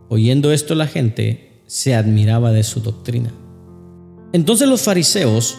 Oyendo 0.08 0.52
esto 0.52 0.74
la 0.74 0.86
gente 0.86 1.62
se 1.66 1.94
admiraba 1.94 2.52
de 2.52 2.62
su 2.62 2.80
doctrina. 2.80 3.32
Entonces 4.32 4.68
los 4.68 4.82
fariseos, 4.82 5.56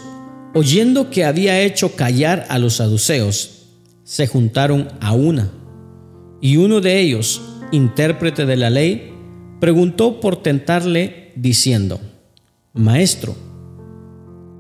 oyendo 0.54 1.10
que 1.10 1.26
había 1.26 1.62
hecho 1.62 1.96
callar 1.96 2.46
a 2.50 2.60
los 2.60 2.76
saduceos, 2.76 3.64
se 4.04 4.28
juntaron 4.28 4.90
a 5.00 5.14
una. 5.14 5.52
Y 6.42 6.58
uno 6.58 6.82
de 6.82 7.00
ellos, 7.00 7.42
intérprete 7.72 8.46
de 8.46 8.58
la 8.58 8.70
ley, 8.70 9.13
preguntó 9.64 10.20
por 10.20 10.36
tentarle 10.36 11.32
diciendo, 11.38 11.98
Maestro, 12.74 13.34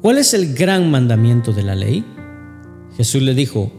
¿cuál 0.01 0.17
es 0.17 0.33
el 0.33 0.53
gran 0.53 0.89
mandamiento 0.89 1.51
de 1.51 1.62
la 1.62 1.75
ley? 1.75 2.05
Jesús 2.95 3.22
le 3.22 3.36
dijo, 3.36 3.69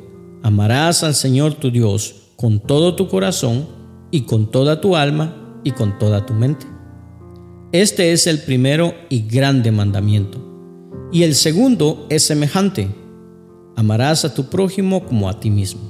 Amarás 0.43 1.03
al 1.03 1.15
Señor 1.15 1.55
tu 1.55 1.71
Dios 1.71 2.33
con 2.37 2.61
todo 2.61 2.95
tu 2.95 3.09
corazón 3.09 3.67
y 4.11 4.25
con 4.25 4.51
toda 4.51 4.83
tu 4.83 4.97
alma 4.97 5.63
y 5.65 5.71
con 5.71 5.99
toda 5.99 6.27
tu 6.27 6.35
mente. 6.35 6.67
Este 7.73 8.13
es 8.13 8.27
el 8.27 8.41
primero 8.41 8.93
y 9.09 9.23
grande 9.27 9.73
mandamiento. 9.73 11.09
Y 11.11 11.23
el 11.23 11.35
segundo 11.35 12.07
es 12.11 12.23
semejante. 12.23 12.95
Amarás 13.77 14.27
a 14.27 14.35
tu 14.35 14.51
prójimo 14.51 15.07
como 15.07 15.31
a 15.31 15.41
ti 15.41 15.49
mismo. 15.49 15.81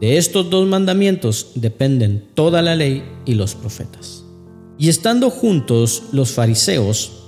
De 0.00 0.16
estos 0.16 0.48
dos 0.48 0.66
mandamientos 0.66 1.50
dependen 1.54 2.28
toda 2.32 2.62
la 2.62 2.74
ley 2.74 3.04
y 3.26 3.34
los 3.34 3.54
profetas. 3.54 4.23
Y 4.78 4.88
estando 4.88 5.30
juntos 5.30 6.04
los 6.12 6.32
fariseos, 6.32 7.24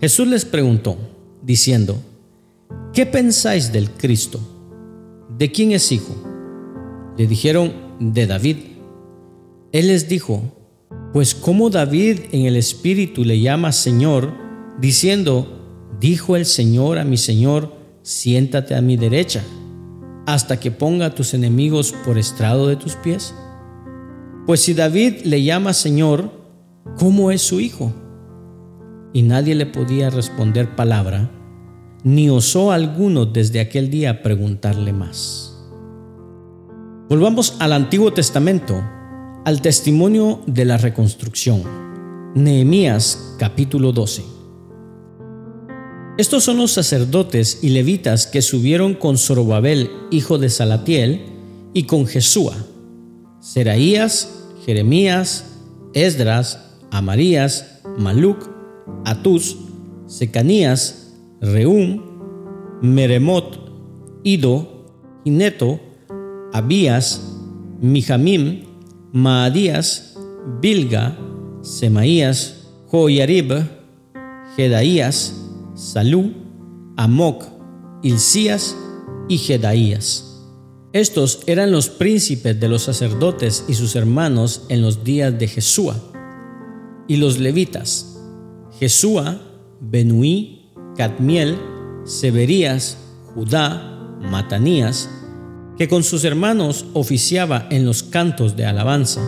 Jesús 0.00 0.26
les 0.26 0.44
preguntó, 0.44 0.96
diciendo, 1.42 1.96
¿qué 2.92 3.06
pensáis 3.06 3.72
del 3.72 3.90
Cristo? 3.90 4.40
¿De 5.38 5.52
quién 5.52 5.72
es 5.72 5.92
hijo? 5.92 6.14
Le 7.16 7.26
dijeron, 7.26 7.72
de 8.00 8.26
David. 8.26 8.56
Él 9.72 9.88
les 9.88 10.08
dijo, 10.08 10.42
pues 11.12 11.34
como 11.34 11.70
David 11.70 12.20
en 12.32 12.46
el 12.46 12.56
Espíritu 12.56 13.24
le 13.24 13.40
llama 13.40 13.72
Señor, 13.72 14.32
diciendo, 14.80 15.86
dijo 16.00 16.34
el 16.34 16.46
Señor 16.46 16.98
a 16.98 17.04
mi 17.04 17.18
Señor, 17.18 17.74
siéntate 18.02 18.74
a 18.74 18.80
mi 18.80 18.96
derecha, 18.96 19.44
hasta 20.26 20.58
que 20.58 20.70
ponga 20.70 21.06
a 21.06 21.14
tus 21.14 21.34
enemigos 21.34 21.94
por 22.04 22.18
estrado 22.18 22.66
de 22.66 22.76
tus 22.76 22.96
pies. 22.96 23.34
Pues 24.46 24.60
si 24.60 24.74
David 24.74 25.22
le 25.24 25.42
llama 25.42 25.74
Señor, 25.74 26.39
¿cómo 26.98 27.30
es 27.30 27.42
su 27.42 27.60
hijo? 27.60 27.92
Y 29.12 29.22
nadie 29.22 29.54
le 29.54 29.66
podía 29.66 30.10
responder 30.10 30.76
palabra, 30.76 31.30
ni 32.04 32.30
osó 32.30 32.72
alguno 32.72 33.26
desde 33.26 33.60
aquel 33.60 33.90
día 33.90 34.22
preguntarle 34.22 34.92
más. 34.92 35.56
Volvamos 37.08 37.56
al 37.58 37.72
Antiguo 37.72 38.12
Testamento 38.12 38.82
al 39.44 39.62
testimonio 39.62 40.40
de 40.46 40.64
la 40.64 40.76
reconstrucción. 40.76 41.62
Nehemías 42.34 43.34
capítulo 43.38 43.92
12. 43.92 44.22
Estos 46.18 46.44
son 46.44 46.58
los 46.58 46.72
sacerdotes 46.72 47.60
y 47.62 47.70
levitas 47.70 48.26
que 48.26 48.42
subieron 48.42 48.94
con 48.94 49.16
Zorobabel, 49.16 49.90
hijo 50.10 50.38
de 50.38 50.50
Salatiel, 50.50 51.22
y 51.72 51.84
con 51.84 52.06
Jesúa, 52.06 52.54
Seraías, 53.40 54.28
Jeremías, 54.66 55.46
Esdras, 55.94 56.69
Amarías, 56.90 57.82
Maluc, 57.98 58.48
Atus, 59.04 59.56
Secanías, 60.06 61.14
Reum, 61.40 62.02
Meremot, 62.82 63.70
Ido, 64.24 64.86
Gineto, 65.24 65.80
Abías, 66.52 67.38
Mijamim, 67.80 68.64
Maadías, 69.12 70.16
Bilga, 70.60 71.16
Semaías, 71.62 72.68
Joyarib, 72.90 73.52
Jedaías, 74.56 75.34
Salú, 75.74 76.32
Amoc, 76.96 77.44
Ilcías 78.02 78.76
y 79.28 79.38
Jedaías. 79.38 80.26
Estos 80.92 81.42
eran 81.46 81.70
los 81.70 81.88
príncipes 81.88 82.58
de 82.58 82.68
los 82.68 82.82
sacerdotes 82.82 83.64
y 83.68 83.74
sus 83.74 83.94
hermanos 83.94 84.66
en 84.68 84.82
los 84.82 85.04
días 85.04 85.38
de 85.38 85.46
Jesúa. 85.46 85.94
Y 87.10 87.16
los 87.16 87.40
levitas, 87.40 88.20
Jesúa, 88.78 89.40
Benuí, 89.80 90.70
Cadmiel, 90.96 91.58
Severías, 92.04 92.98
Judá, 93.34 94.16
Matanías, 94.20 95.10
que 95.76 95.88
con 95.88 96.04
sus 96.04 96.22
hermanos 96.22 96.86
oficiaba 96.92 97.66
en 97.68 97.84
los 97.84 98.04
cantos 98.04 98.54
de 98.54 98.64
alabanza, 98.64 99.22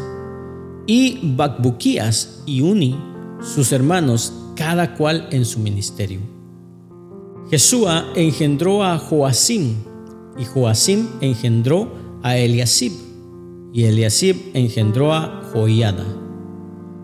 y 0.86 1.34
Bacbuquías 1.34 2.44
y 2.46 2.60
Uni, 2.60 2.96
sus 3.42 3.72
hermanos, 3.72 4.32
cada 4.54 4.94
cual 4.94 5.26
en 5.32 5.44
su 5.44 5.58
ministerio. 5.58 6.20
Jesúa 7.50 8.12
engendró 8.14 8.84
a 8.84 8.96
Joacim, 8.96 9.74
y 10.38 10.44
Joacim 10.44 11.08
engendró 11.20 11.90
a 12.22 12.36
Eliasib, 12.36 12.92
y 13.72 13.86
Eliasib 13.86 14.36
engendró 14.54 15.12
a 15.12 15.50
Joiada. 15.52 16.21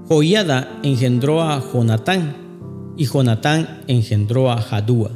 Joiada 0.09 0.81
engendró 0.83 1.43
a 1.43 1.62
Jonatán, 1.73 2.35
y 2.97 3.05
Jonatán 3.05 3.83
engendró 3.87 4.50
a 4.50 4.61
Jadúa. 4.61 5.11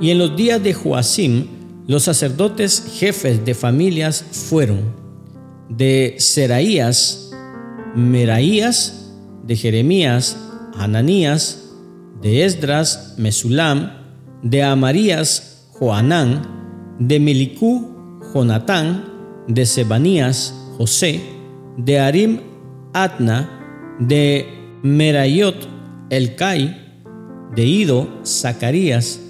Y 0.00 0.10
en 0.10 0.18
los 0.18 0.36
días 0.36 0.62
de 0.62 0.74
Joacim 0.74 1.46
los 1.86 2.02
sacerdotes 2.02 2.98
jefes 2.98 3.44
de 3.46 3.54
familias 3.54 4.22
fueron 4.30 4.94
de 5.70 6.16
Seraías, 6.18 7.30
Meraías, 7.94 9.10
de 9.44 9.56
Jeremías, 9.56 10.36
Ananías, 10.74 11.70
de 12.20 12.44
Esdras, 12.44 13.14
Mesulam, 13.16 13.90
de 14.42 14.62
Amarías, 14.62 15.68
Joanán, 15.72 16.96
de 16.98 17.18
Melicú, 17.18 18.20
Jonatán, 18.34 19.04
de 19.48 19.64
Sebanías, 19.64 20.54
José, 20.76 21.22
de 21.78 21.98
Arim, 21.98 22.40
Atna, 22.92 23.57
de 23.98 24.46
Merayot, 24.82 25.68
Elcai, 26.10 26.76
de 27.54 27.64
Ido, 27.64 28.08
Zacarías, 28.24 29.20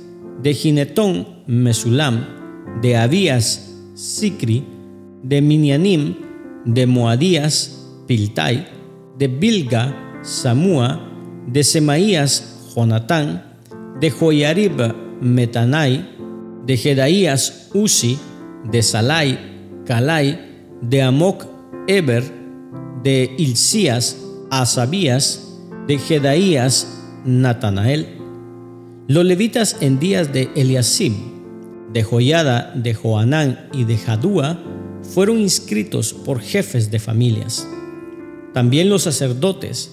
de 0.42 0.54
Ginetón, 0.54 1.26
Mesulam, 1.46 2.26
de 2.82 2.96
Abías, 2.96 3.74
Sicri, 3.94 4.64
de 5.22 5.40
Minianim, 5.40 6.14
de 6.64 6.86
Moadías, 6.86 7.86
Piltai, 8.06 8.68
de 9.18 9.28
Bilga, 9.28 10.20
Samúa, 10.22 11.00
de 11.46 11.64
Semaías, 11.64 12.72
Jonatán, 12.74 13.42
de 14.00 14.10
Joyarib, 14.10 14.94
Metanai, 15.20 16.06
de 16.66 16.76
Jedaías, 16.76 17.70
Uzi, 17.74 18.18
de 18.70 18.82
Salai, 18.82 19.38
Calai, 19.86 20.38
de 20.82 21.02
Amoc, 21.02 21.44
Eber, 21.88 22.22
de 23.02 23.34
Ilcías, 23.38 24.27
Asabías, 24.50 25.58
de 25.86 25.98
Jedaías, 25.98 27.02
Natanael. 27.24 28.18
Los 29.06 29.24
levitas 29.24 29.76
en 29.80 29.98
días 29.98 30.32
de 30.32 30.50
Eliasim, 30.54 31.14
de 31.92 32.02
Joyada, 32.02 32.72
de 32.74 32.94
Joanán 32.94 33.68
y 33.72 33.84
de 33.84 33.96
Jadúa 33.96 34.62
fueron 35.02 35.38
inscritos 35.38 36.12
por 36.12 36.40
jefes 36.40 36.90
de 36.90 36.98
familias. 36.98 37.66
También 38.52 38.88
los 38.88 39.02
sacerdotes, 39.02 39.92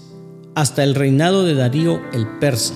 hasta 0.55 0.83
el 0.83 0.95
reinado 0.95 1.45
de 1.45 1.53
Darío 1.53 2.01
el 2.13 2.27
persa. 2.39 2.73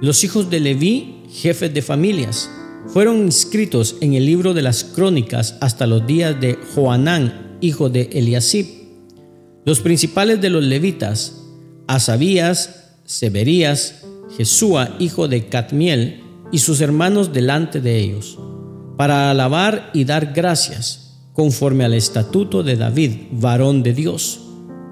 Los 0.00 0.24
hijos 0.24 0.50
de 0.50 0.60
Leví, 0.60 1.24
jefes 1.28 1.72
de 1.74 1.82
familias, 1.82 2.50
fueron 2.86 3.18
inscritos 3.18 3.96
en 4.00 4.14
el 4.14 4.26
libro 4.26 4.54
de 4.54 4.62
las 4.62 4.84
crónicas 4.84 5.56
hasta 5.60 5.86
los 5.86 6.06
días 6.06 6.40
de 6.40 6.58
Joanán, 6.74 7.58
hijo 7.60 7.88
de 7.88 8.10
Eliasib. 8.12 8.83
Los 9.64 9.80
principales 9.80 10.40
de 10.42 10.50
los 10.50 10.62
levitas, 10.62 11.42
Asabías, 11.86 12.98
Severías, 13.04 14.04
Jesúa, 14.36 14.90
hijo 14.98 15.26
de 15.26 15.46
Catmiel, 15.46 16.22
y 16.52 16.58
sus 16.58 16.82
hermanos 16.82 17.32
delante 17.32 17.80
de 17.80 17.98
ellos, 17.98 18.38
para 18.98 19.30
alabar 19.30 19.90
y 19.94 20.04
dar 20.04 20.32
gracias, 20.34 21.18
conforme 21.32 21.84
al 21.84 21.94
estatuto 21.94 22.62
de 22.62 22.76
David, 22.76 23.12
varón 23.32 23.82
de 23.82 23.94
Dios, 23.94 24.40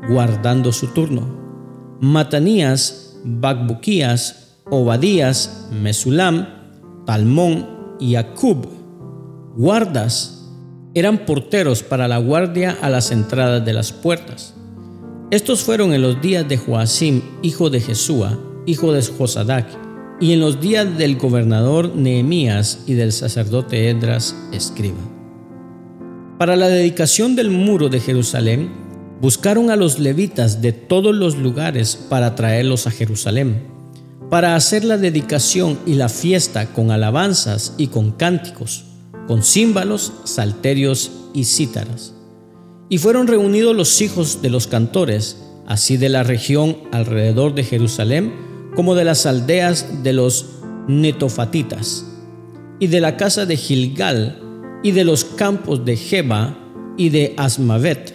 guardando 0.09 0.73
su 0.73 0.89
turno. 0.89 1.99
Matanías, 2.01 3.17
Bacbuquías, 3.25 4.57
Obadías, 4.65 5.69
Mesulam, 5.71 6.49
Talmón 7.05 7.97
y 8.01 8.15
Acub, 8.15 8.69
guardas, 9.55 10.49
eran 10.95 11.27
porteros 11.27 11.83
para 11.83 12.09
la 12.09 12.19
guardia 12.19 12.79
a 12.81 12.91
las 12.91 13.11
entradas 13.13 13.65
de 13.65 13.73
las 13.75 13.93
puertas. 13.93 14.55
Estos 15.33 15.63
fueron 15.63 15.95
en 15.95 16.03
los 16.03 16.21
días 16.21 16.47
de 16.47 16.59
Joacim, 16.59 17.23
hijo 17.41 17.71
de 17.71 17.81
Jesúa, 17.81 18.39
hijo 18.67 18.93
de 18.93 19.03
Josadac, 19.03 19.67
y 20.21 20.35
en 20.35 20.41
los 20.41 20.61
días 20.61 20.99
del 20.99 21.17
gobernador 21.17 21.97
Nehemías 21.97 22.81
y 22.87 22.93
del 22.93 23.13
sacerdote 23.13 23.89
Edras, 23.89 24.37
escriba. 24.53 25.01
Para 26.39 26.55
la 26.55 26.69
dedicación 26.69 27.35
del 27.35 27.49
muro 27.49 27.89
de 27.89 28.01
Jerusalén, 28.01 28.75
buscaron 29.23 29.71
a 29.71 29.77
los 29.77 29.99
levitas 29.99 30.61
de 30.61 30.73
todos 30.73 31.15
los 31.15 31.39
lugares 31.39 31.97
para 31.97 32.35
traerlos 32.35 32.87
a 32.87 32.91
Jerusalén, 32.91 33.63
para 34.29 34.55
hacer 34.55 34.85
la 34.85 34.99
dedicación 34.99 35.79
y 35.87 35.95
la 35.95 36.11
fiesta 36.11 36.75
con 36.75 36.91
alabanzas 36.91 37.73
y 37.79 37.87
con 37.87 38.11
cánticos, 38.13 38.85
con 39.27 39.43
címbalos, 39.43 40.13
salterios 40.25 41.11
y 41.33 41.45
cítaras. 41.45 42.13
Y 42.93 42.99
fueron 42.99 43.27
reunidos 43.27 43.75
los 43.75 44.03
hijos 44.03 44.43
de 44.43 44.51
los 44.51 44.67
cantores, 44.67 45.39
así 45.67 45.97
de 45.97 46.11
la 46.11 46.25
región 46.25 46.77
alrededor 46.93 47.55
de 47.55 47.65
Jerusalén, 47.65 48.35
como 48.77 48.95
de 48.95 49.05
las 49.05 49.25
aldeas 49.25 50.03
de 50.03 50.13
los 50.13 50.59
netofatitas, 50.89 52.05
y 52.81 52.89
de 52.89 53.01
la 53.01 53.17
casa 53.17 53.47
de 53.47 53.57
Gilgal, 53.57 54.43
y 54.83 54.91
de 54.91 55.05
los 55.05 55.25
campos 55.25 55.87
de 55.87 55.97
Jeba 55.97 56.59
y 56.99 57.09
de 57.09 57.33
Asmavet, 57.39 58.15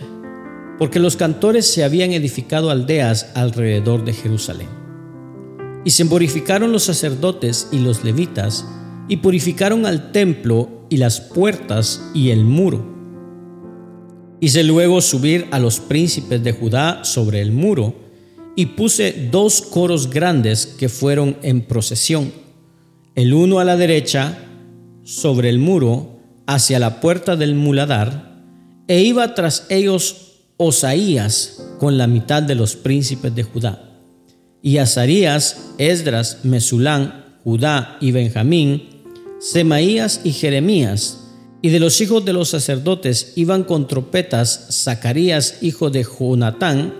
porque 0.77 1.00
los 1.00 1.17
cantores 1.17 1.65
se 1.65 1.84
habían 1.84 2.12
edificado 2.12 2.69
aldeas 2.69 3.31
alrededor 3.34 4.05
de 4.05 4.13
Jerusalén. 4.13 4.69
Y 5.86 5.89
se 5.89 6.05
purificaron 6.05 6.72
los 6.72 6.84
sacerdotes 6.84 7.69
y 7.72 7.79
los 7.79 8.03
levitas, 8.03 8.63
y 9.07 9.17
purificaron 9.17 9.88
al 9.88 10.12
templo 10.12 10.69
y 10.88 10.98
las 10.98 11.19
puertas 11.19 12.12
y 12.13 12.29
el 12.29 12.46
muro 12.46 12.97
Hice 14.39 14.63
luego 14.63 15.01
subir 15.01 15.48
a 15.51 15.60
los 15.60 15.79
príncipes 15.79 16.44
de 16.44 16.51
Judá 16.51 17.03
sobre 17.03 17.41
el 17.41 17.51
muro, 17.51 18.08
y 18.56 18.67
puse 18.67 19.29
dos 19.32 19.62
coros 19.62 20.10
grandes 20.10 20.65
que 20.65 20.89
fueron 20.89 21.38
en 21.44 21.62
procesión, 21.62 22.32
el 23.13 23.34
uno 23.34 23.60
a 23.60 23.63
la 23.63 23.77
derecha, 23.77 24.38
sobre 25.03 25.50
el 25.50 25.60
muro, 25.60 26.20
hacia 26.48 26.79
la 26.79 27.00
puerta 27.00 27.36
del 27.36 27.53
muladar, 27.53 28.44
e 28.88 29.01
iba 29.01 29.36
tras 29.36 29.67
ellos 29.70 30.24
Osaías 30.58 31.62
con 31.79 32.00
la 32.00 32.08
mitad 32.08 32.41
de 32.41 32.56
los 32.56 32.75
príncipes 32.75 33.36
de 33.36 33.44
Judá, 33.44 34.01
y 34.63 34.77
Azarías, 34.77 35.74
Esdras, 35.77 36.39
Mesulán, 36.44 37.38
Judá 37.44 37.98
y 38.01 38.12
Benjamín, 38.12 38.89
Semaías 39.39 40.22
y 40.24 40.32
Jeremías, 40.32 41.26
y 41.62 41.70
de 41.70 41.80
los 41.80 42.02
hijos 42.02 42.24
de 42.24 42.34
los 42.34 42.50
sacerdotes 42.50 43.34
iban 43.36 43.64
con 43.64 43.88
trompetas 43.88 44.68
Zacarías, 44.72 45.58
hijo 45.62 45.90
de 45.90 46.04
Jonatán, 46.04 46.94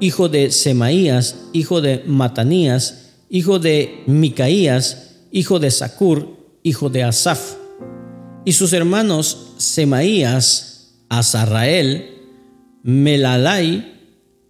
hijo 0.00 0.28
de 0.28 0.50
Semaías, 0.50 1.36
hijo 1.52 1.80
de 1.80 2.02
Matanías, 2.06 3.14
hijo 3.30 3.58
de 3.58 4.02
Micaías, 4.06 5.16
hijo 5.30 5.58
de 5.58 5.70
Sacur, 5.70 6.36
hijo 6.62 6.90
de 6.90 7.04
Asaf. 7.04 7.54
Y 8.44 8.52
sus 8.52 8.72
hermanos 8.72 9.54
Semaías, 9.58 11.04
Azarrael, 11.08 12.10
Melalai, 12.82 13.94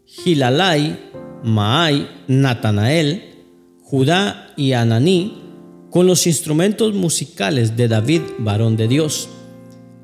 Gilalai, 0.06 0.98
Maai, 1.42 2.08
Natanael, 2.26 3.34
Judá 3.82 4.52
y 4.56 4.72
Ananí, 4.72 5.45
con 5.90 6.06
los 6.06 6.26
instrumentos 6.26 6.94
musicales 6.94 7.76
de 7.76 7.88
David, 7.88 8.22
varón 8.38 8.76
de 8.76 8.88
Dios, 8.88 9.28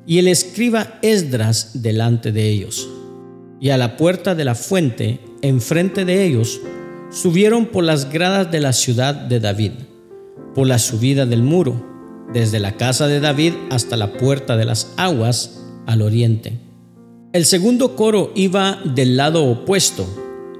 y 0.05 0.19
el 0.19 0.27
escriba 0.27 0.99
Esdras 1.01 1.81
delante 1.81 2.31
de 2.31 2.49
ellos. 2.49 2.89
Y 3.59 3.69
a 3.69 3.77
la 3.77 3.95
puerta 3.95 4.35
de 4.35 4.45
la 4.45 4.55
fuente, 4.55 5.19
enfrente 5.41 6.05
de 6.05 6.25
ellos, 6.25 6.61
subieron 7.09 7.67
por 7.67 7.83
las 7.83 8.11
gradas 8.11 8.51
de 8.51 8.59
la 8.59 8.73
ciudad 8.73 9.13
de 9.13 9.39
David, 9.39 9.71
por 10.55 10.67
la 10.67 10.79
subida 10.79 11.25
del 11.25 11.43
muro, 11.43 11.85
desde 12.33 12.59
la 12.59 12.75
casa 12.75 13.07
de 13.07 13.19
David 13.19 13.53
hasta 13.69 13.95
la 13.95 14.13
puerta 14.13 14.57
de 14.57 14.65
las 14.65 14.93
aguas 14.97 15.63
al 15.85 16.01
oriente. 16.01 16.59
El 17.31 17.45
segundo 17.45 17.95
coro 17.95 18.31
iba 18.35 18.79
del 18.83 19.15
lado 19.17 19.45
opuesto, 19.45 20.05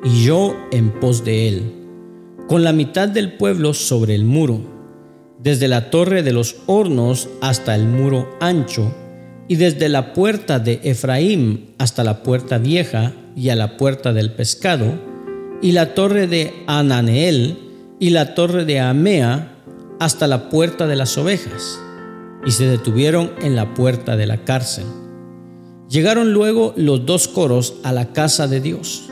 y 0.04 0.24
yo 0.24 0.56
en 0.72 0.92
pos 1.00 1.24
de 1.24 1.48
él, 1.48 1.74
con 2.48 2.64
la 2.64 2.74
mitad 2.74 3.08
del 3.08 3.34
pueblo 3.34 3.74
sobre 3.74 4.16
el 4.16 4.26
muro 4.26 4.73
desde 5.44 5.68
la 5.68 5.90
torre 5.90 6.24
de 6.24 6.32
los 6.32 6.56
hornos 6.68 7.28
hasta 7.42 7.76
el 7.76 7.86
muro 7.86 8.30
ancho, 8.40 8.96
y 9.50 9.58
desde 9.58 9.90
la 9.90 10.14
puerta 10.14 10.60
de 10.60 10.80
Efraín 10.84 11.76
hasta 11.78 12.06
la 12.06 12.24
puerta 12.24 12.58
vieja 12.58 13.12
y 13.36 13.50
a 13.50 13.56
la 13.56 13.76
puerta 13.76 14.14
del 14.14 14.32
pescado, 14.32 14.94
y 15.62 15.74
la 15.74 15.94
torre 15.94 16.28
de 16.28 16.54
Ananeel 16.68 17.58
y 18.00 18.12
la 18.12 18.36
torre 18.36 18.64
de 18.64 18.80
Amea 18.80 19.58
hasta 20.00 20.28
la 20.28 20.50
puerta 20.50 20.88
de 20.88 20.96
las 20.96 21.18
ovejas, 21.18 21.78
y 22.46 22.52
se 22.52 22.66
detuvieron 22.66 23.32
en 23.42 23.58
la 23.58 23.74
puerta 23.74 24.16
de 24.16 24.28
la 24.28 24.46
cárcel. 24.46 24.86
Llegaron 25.90 26.34
luego 26.34 26.74
los 26.78 27.06
dos 27.06 27.28
coros 27.28 27.76
a 27.84 27.92
la 27.92 28.14
casa 28.14 28.48
de 28.48 28.62
Dios, 28.62 29.10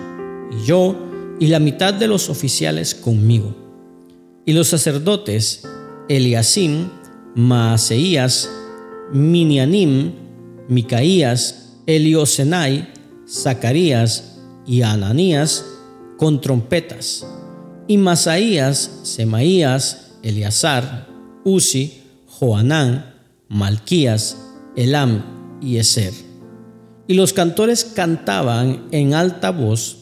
y 0.50 0.66
yo 0.66 0.96
y 1.40 1.48
la 1.48 1.60
mitad 1.60 1.94
de 1.94 2.08
los 2.08 2.30
oficiales 2.30 2.96
conmigo. 2.96 3.56
Y 4.46 4.54
los 4.54 4.70
sacerdotes 4.70 5.64
Eliasim, 6.12 6.90
Maaseías, 7.36 8.50
Minianim, 9.14 10.12
Micaías, 10.68 11.78
Eliosenai, 11.88 12.90
Zacarías 13.26 14.38
y 14.68 14.82
Ananías 14.82 15.66
con 16.18 16.42
trompetas, 16.42 17.26
y 17.88 17.98
Masaías, 17.98 19.00
Semaías, 19.04 20.18
Eleazar, 20.22 21.08
Uzi, 21.46 22.02
Joanán, 22.28 23.16
Malquías, 23.48 24.36
Elam 24.76 25.24
y 25.62 25.78
Eser. 25.78 26.14
Y 27.08 27.14
los 27.14 27.32
cantores 27.32 27.86
cantaban 27.86 28.88
en 28.92 29.14
alta 29.14 29.52
voz, 29.52 29.98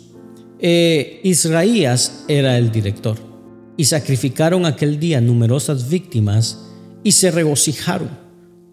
e 0.60 1.22
Israías 1.24 2.26
era 2.28 2.58
el 2.58 2.72
director 2.72 3.29
y 3.80 3.86
sacrificaron 3.86 4.66
aquel 4.66 5.00
día 5.00 5.22
numerosas 5.22 5.88
víctimas 5.88 6.66
y 7.02 7.14
se 7.14 7.32
regocijaron, 7.32 8.10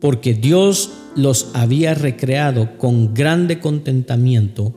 porque 0.01 0.35
Dios 0.35 0.91
los 1.15 1.51
había 1.55 1.95
recreado 1.95 2.77
con 2.77 3.15
grande 3.15 3.61
contentamiento. 3.61 4.75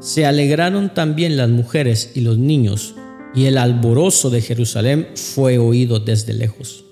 Se 0.00 0.24
alegraron 0.24 0.94
también 0.94 1.36
las 1.36 1.50
mujeres 1.50 2.12
y 2.14 2.22
los 2.22 2.38
niños, 2.38 2.94
y 3.34 3.44
el 3.44 3.58
alborozo 3.58 4.30
de 4.30 4.40
Jerusalén 4.40 5.08
fue 5.14 5.58
oído 5.58 6.00
desde 6.00 6.32
lejos. 6.32 6.86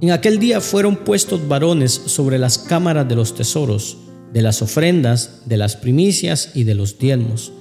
En 0.00 0.10
aquel 0.10 0.40
día 0.40 0.60
fueron 0.60 0.96
puestos 0.96 1.46
varones 1.46 1.92
sobre 1.92 2.40
las 2.40 2.58
cámaras 2.58 3.08
de 3.08 3.14
los 3.14 3.36
tesoros, 3.36 3.98
de 4.32 4.42
las 4.42 4.62
ofrendas, 4.62 5.42
de 5.46 5.58
las 5.58 5.76
primicias 5.76 6.50
y 6.56 6.64
de 6.64 6.74
los 6.74 6.98
diezmos, 6.98 7.52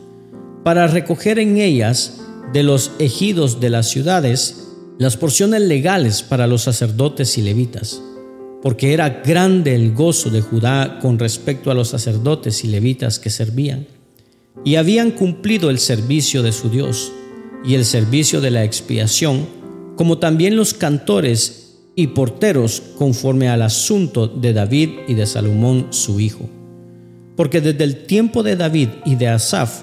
para 0.63 0.87
recoger 0.87 1.37
en 1.37 1.57
ellas 1.57 2.20
de 2.53 2.63
los 2.63 2.91
ejidos 2.99 3.59
de 3.59 3.69
las 3.69 3.89
ciudades 3.89 4.67
las 4.97 5.17
porciones 5.17 5.61
legales 5.61 6.21
para 6.21 6.45
los 6.45 6.61
sacerdotes 6.61 7.37
y 7.37 7.41
levitas, 7.41 8.01
porque 8.61 8.93
era 8.93 9.21
grande 9.25 9.73
el 9.73 9.93
gozo 9.95 10.29
de 10.29 10.41
Judá 10.41 10.99
con 11.01 11.17
respecto 11.17 11.71
a 11.71 11.73
los 11.73 11.87
sacerdotes 11.87 12.63
y 12.63 12.67
levitas 12.67 13.17
que 13.17 13.31
servían, 13.31 13.87
y 14.63 14.75
habían 14.75 15.09
cumplido 15.09 15.71
el 15.71 15.79
servicio 15.79 16.43
de 16.43 16.51
su 16.51 16.69
Dios 16.69 17.11
y 17.65 17.73
el 17.73 17.83
servicio 17.83 18.41
de 18.41 18.51
la 18.51 18.63
expiación, 18.63 19.47
como 19.95 20.19
también 20.19 20.55
los 20.55 20.75
cantores 20.75 21.79
y 21.95 22.07
porteros 22.07 22.83
conforme 22.97 23.49
al 23.49 23.63
asunto 23.63 24.27
de 24.27 24.53
David 24.53 24.89
y 25.07 25.15
de 25.15 25.25
Salomón 25.25 25.87
su 25.89 26.19
hijo. 26.19 26.47
Porque 27.35 27.59
desde 27.59 27.83
el 27.83 28.05
tiempo 28.05 28.43
de 28.43 28.55
David 28.55 28.89
y 29.05 29.15
de 29.15 29.29
Asaf, 29.29 29.81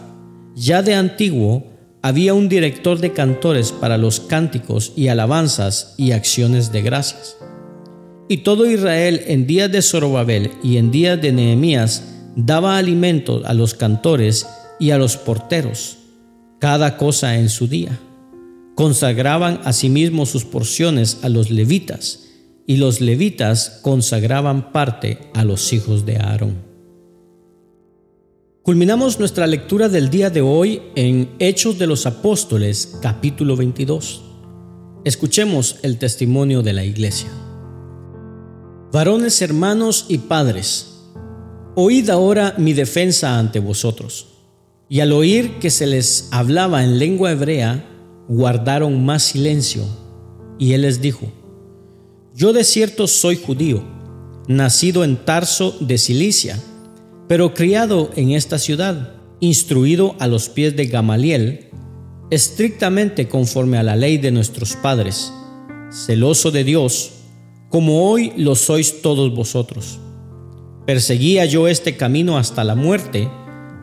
ya 0.55 0.83
de 0.83 0.95
antiguo, 0.95 1.65
había 2.03 2.35
un 2.35 2.49
director 2.49 2.99
de 2.99 3.13
cantores 3.13 3.73
para 3.73 3.99
los 3.99 4.21
cánticos 4.21 4.93
y 4.97 5.09
alabanzas 5.09 5.95
y 5.97 6.13
acciones 6.13 6.73
de 6.73 6.83
gracias. 6.83 7.37
Y 8.29 8.39
todo 8.39 8.71
Israel 8.71 9.23
en 9.27 9.47
días 9.47 9.73
de 9.73 9.83
Zorobabel 9.83 10.51
y 10.63 10.77
en 10.77 10.91
días 10.91 11.21
de 11.21 11.33
Nehemías 11.33 12.05
daba 12.37 12.79
alimento 12.79 13.43
a 13.47 13.55
los 13.55 13.75
cantores 13.75 14.47
y 14.79 14.91
a 14.91 14.99
los 14.99 15.17
porteros, 15.17 15.99
cada 16.59 16.97
cosa 16.97 17.37
en 17.37 17.49
su 17.49 17.67
día. 17.67 17.99
Consagraban 18.75 19.61
asimismo 19.65 20.25
sus 20.25 20.45
porciones 20.45 21.19
a 21.23 21.29
los 21.29 21.51
levitas, 21.51 22.25
y 22.67 22.77
los 22.77 23.01
levitas 23.01 23.81
consagraban 23.83 24.73
parte 24.73 25.19
a 25.35 25.43
los 25.43 25.73
hijos 25.73 26.05
de 26.05 26.19
Aarón. 26.19 26.78
Culminamos 28.69 29.19
nuestra 29.19 29.47
lectura 29.47 29.89
del 29.89 30.11
día 30.11 30.29
de 30.29 30.43
hoy 30.43 30.83
en 30.95 31.31
Hechos 31.39 31.79
de 31.79 31.87
los 31.87 32.05
Apóstoles, 32.05 32.99
capítulo 33.01 33.57
22. 33.57 34.21
Escuchemos 35.07 35.77
el 35.81 35.97
testimonio 35.97 36.61
de 36.61 36.75
la 36.75 36.85
iglesia. 36.85 37.31
Varones 38.93 39.41
hermanos 39.41 40.05
y 40.11 40.19
padres, 40.19 40.99
oíd 41.77 42.11
ahora 42.11 42.57
mi 42.59 42.75
defensa 42.75 43.39
ante 43.39 43.59
vosotros. 43.59 44.35
Y 44.87 45.01
al 45.01 45.13
oír 45.13 45.59
que 45.61 45.71
se 45.71 45.87
les 45.87 46.29
hablaba 46.31 46.85
en 46.85 46.99
lengua 46.99 47.33
hebrea, 47.33 47.89
guardaron 48.29 49.03
más 49.03 49.23
silencio. 49.23 49.83
Y 50.59 50.75
él 50.75 50.83
les 50.83 51.01
dijo, 51.01 51.33
Yo 52.35 52.53
de 52.53 52.65
cierto 52.65 53.07
soy 53.07 53.37
judío, 53.37 53.83
nacido 54.47 55.05
en 55.05 55.17
Tarso 55.17 55.75
de 55.81 55.97
Cilicia 55.97 56.63
pero 57.29 57.55
criado 57.55 58.11
en 58.17 58.31
esta 58.33 58.59
ciudad, 58.59 59.15
instruido 59.41 60.17
a 60.19 60.27
los 60.27 60.49
pies 60.49 60.75
de 60.75 60.87
Gamaliel, 60.87 61.69
estrictamente 62.31 63.29
conforme 63.29 63.79
a 63.79 63.83
la 63.83 63.97
ley 63.97 64.19
de 64.19 64.31
nuestros 64.31 64.75
padres, 64.77 65.33
celoso 65.91 66.51
de 66.51 66.65
Dios, 66.65 67.13
como 67.69 68.11
hoy 68.11 68.33
lo 68.37 68.55
sois 68.55 69.03
todos 69.03 69.35
vosotros. 69.35 69.99
Perseguía 70.87 71.45
yo 71.45 71.69
este 71.69 71.97
camino 71.97 72.39
hasta 72.39 72.65
la 72.65 72.75
muerte, 72.75 73.29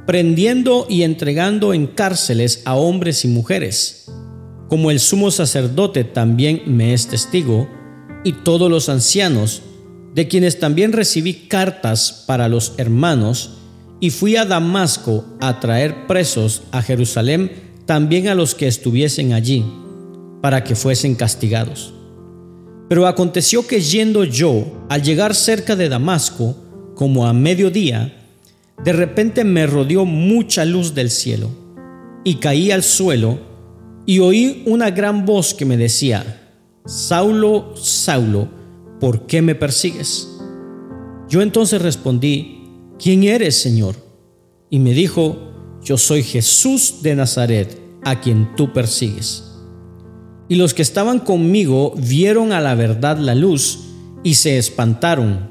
prendiendo 0.07 0.87
y 0.89 1.03
entregando 1.03 1.73
en 1.73 1.87
cárceles 1.87 2.63
a 2.65 2.75
hombres 2.75 3.25
y 3.25 3.27
mujeres, 3.27 4.11
como 4.69 4.89
el 4.89 4.99
sumo 4.99 5.29
sacerdote 5.29 6.03
también 6.03 6.63
me 6.65 6.93
es 6.93 7.07
testigo, 7.07 7.69
y 8.23 8.33
todos 8.33 8.71
los 8.71 8.89
ancianos, 8.89 9.61
de 10.15 10.29
quienes 10.29 10.59
también 10.59 10.93
recibí 10.93 11.33
cartas 11.33 12.23
para 12.25 12.47
los 12.47 12.73
hermanos, 12.77 13.51
y 13.99 14.11
fui 14.11 14.37
a 14.37 14.45
Damasco 14.45 15.25
a 15.41 15.59
traer 15.59 16.07
presos 16.07 16.63
a 16.71 16.81
Jerusalén 16.81 17.51
también 17.85 18.29
a 18.29 18.35
los 18.35 18.55
que 18.55 18.67
estuviesen 18.67 19.33
allí, 19.33 19.65
para 20.41 20.63
que 20.63 20.75
fuesen 20.75 21.15
castigados. 21.15 21.93
Pero 22.87 23.07
aconteció 23.07 23.67
que 23.67 23.81
yendo 23.81 24.23
yo, 24.23 24.85
al 24.89 25.03
llegar 25.03 25.35
cerca 25.35 25.75
de 25.75 25.89
Damasco, 25.89 26.55
como 26.95 27.27
a 27.27 27.33
mediodía, 27.33 28.15
de 28.85 28.93
repente 28.93 29.43
me 29.43 29.67
rodeó 29.67 30.05
mucha 30.05 30.63
luz 30.63 30.95
del 30.95 31.11
cielo, 31.11 31.49
y 32.23 32.35
caí 32.35 32.71
al 32.71 32.83
suelo, 32.83 33.37
y 34.05 34.19
oí 34.19 34.63
una 34.65 34.91
gran 34.91 35.25
voz 35.25 35.53
que 35.53 35.65
me 35.65 35.75
decía, 35.75 36.53
Saulo, 36.85 37.75
Saulo, 37.75 38.47
¿por 38.99 39.25
qué 39.27 39.41
me 39.41 39.55
persigues? 39.55 40.29
Yo 41.29 41.41
entonces 41.41 41.81
respondí, 41.81 42.63
¿quién 42.99 43.23
eres, 43.23 43.59
Señor? 43.61 43.95
Y 44.69 44.79
me 44.79 44.93
dijo, 44.93 45.37
yo 45.83 45.97
soy 45.97 46.23
Jesús 46.23 47.01
de 47.01 47.15
Nazaret, 47.15 47.79
a 48.03 48.21
quien 48.21 48.55
tú 48.55 48.71
persigues. 48.73 49.43
Y 50.47 50.55
los 50.55 50.73
que 50.73 50.83
estaban 50.83 51.19
conmigo 51.19 51.93
vieron 51.97 52.51
a 52.51 52.61
la 52.61 52.75
verdad 52.75 53.17
la 53.17 53.33
luz 53.33 53.79
y 54.23 54.35
se 54.35 54.57
espantaron, 54.57 55.49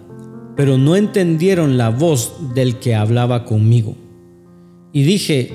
pero 0.56 0.78
no 0.78 0.94
entendieron 0.94 1.76
la 1.76 1.90
voz 1.90 2.54
del 2.54 2.78
que 2.78 2.94
hablaba 2.94 3.44
conmigo. 3.44 3.96
Y 4.92 5.02
dije, 5.02 5.52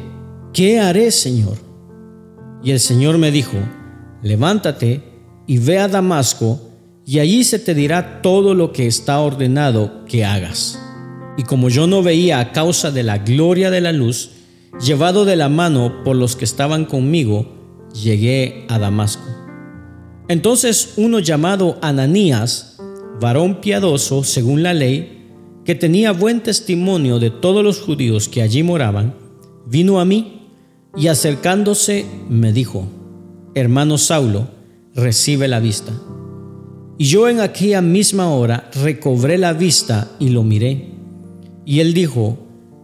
¿qué 0.54 0.80
haré, 0.80 1.12
Señor? 1.12 1.58
Y 2.62 2.72
el 2.72 2.82
Señor 2.82 3.18
me 3.18 3.32
dijo, 3.32 3.58
levántate 4.22 5.02
y 5.48 5.58
ve 5.58 5.80
a 5.80 5.88
Damasco, 5.88 6.60
y 7.10 7.18
allí 7.18 7.44
se 7.44 7.58
te 7.58 7.74
dirá 7.74 8.22
todo 8.22 8.54
lo 8.54 8.72
que 8.72 8.86
está 8.86 9.20
ordenado 9.20 10.06
que 10.06 10.26
hagas. 10.26 10.80
Y 11.38 11.44
como 11.44 11.70
yo 11.70 11.88
no 11.88 12.04
veía 12.04 12.40
a 12.40 12.52
causa 12.52 12.92
de 12.92 13.02
la 13.02 13.18
gloria 13.18 13.72
de 13.72 13.82
la 13.82 13.92
luz, 13.92 14.30
llevado 14.80 15.26
de 15.26 15.36
la 15.36 15.50
mano 15.50 16.04
por 16.04 16.16
los 16.16 16.36
que 16.36 16.46
estaban 16.46 16.86
conmigo, 16.86 17.88
llegué 18.00 18.68
a 18.70 18.78
Damasco. 18.78 19.24
Entonces 20.28 20.94
uno 20.98 21.18
llamado 21.18 21.80
Ananías, 21.82 22.78
varón 23.20 23.60
piadoso 23.60 24.24
según 24.24 24.62
la 24.62 24.76
ley, 24.76 25.26
que 25.66 25.74
tenía 25.74 26.12
buen 26.12 26.42
testimonio 26.42 27.18
de 27.18 27.32
todos 27.32 27.64
los 27.64 27.82
judíos 27.82 28.30
que 28.30 28.44
allí 28.44 28.62
moraban, 28.62 29.16
vino 29.66 30.00
a 30.00 30.06
mí 30.06 30.44
y 30.96 31.08
acercándose 31.08 32.06
me 32.30 32.54
dijo, 32.54 32.88
hermano 33.56 33.98
Saulo, 33.98 34.48
recibe 34.94 35.48
la 35.48 35.60
vista. 35.60 35.92
Y 37.02 37.06
yo 37.06 37.30
en 37.30 37.40
aquella 37.40 37.82
misma 37.82 38.30
hora 38.30 38.70
recobré 38.74 39.38
la 39.38 39.54
vista 39.54 40.12
y 40.20 40.30
lo 40.30 40.44
miré. 40.44 40.96
Y 41.66 41.80
él 41.80 41.94
dijo, 41.94 42.38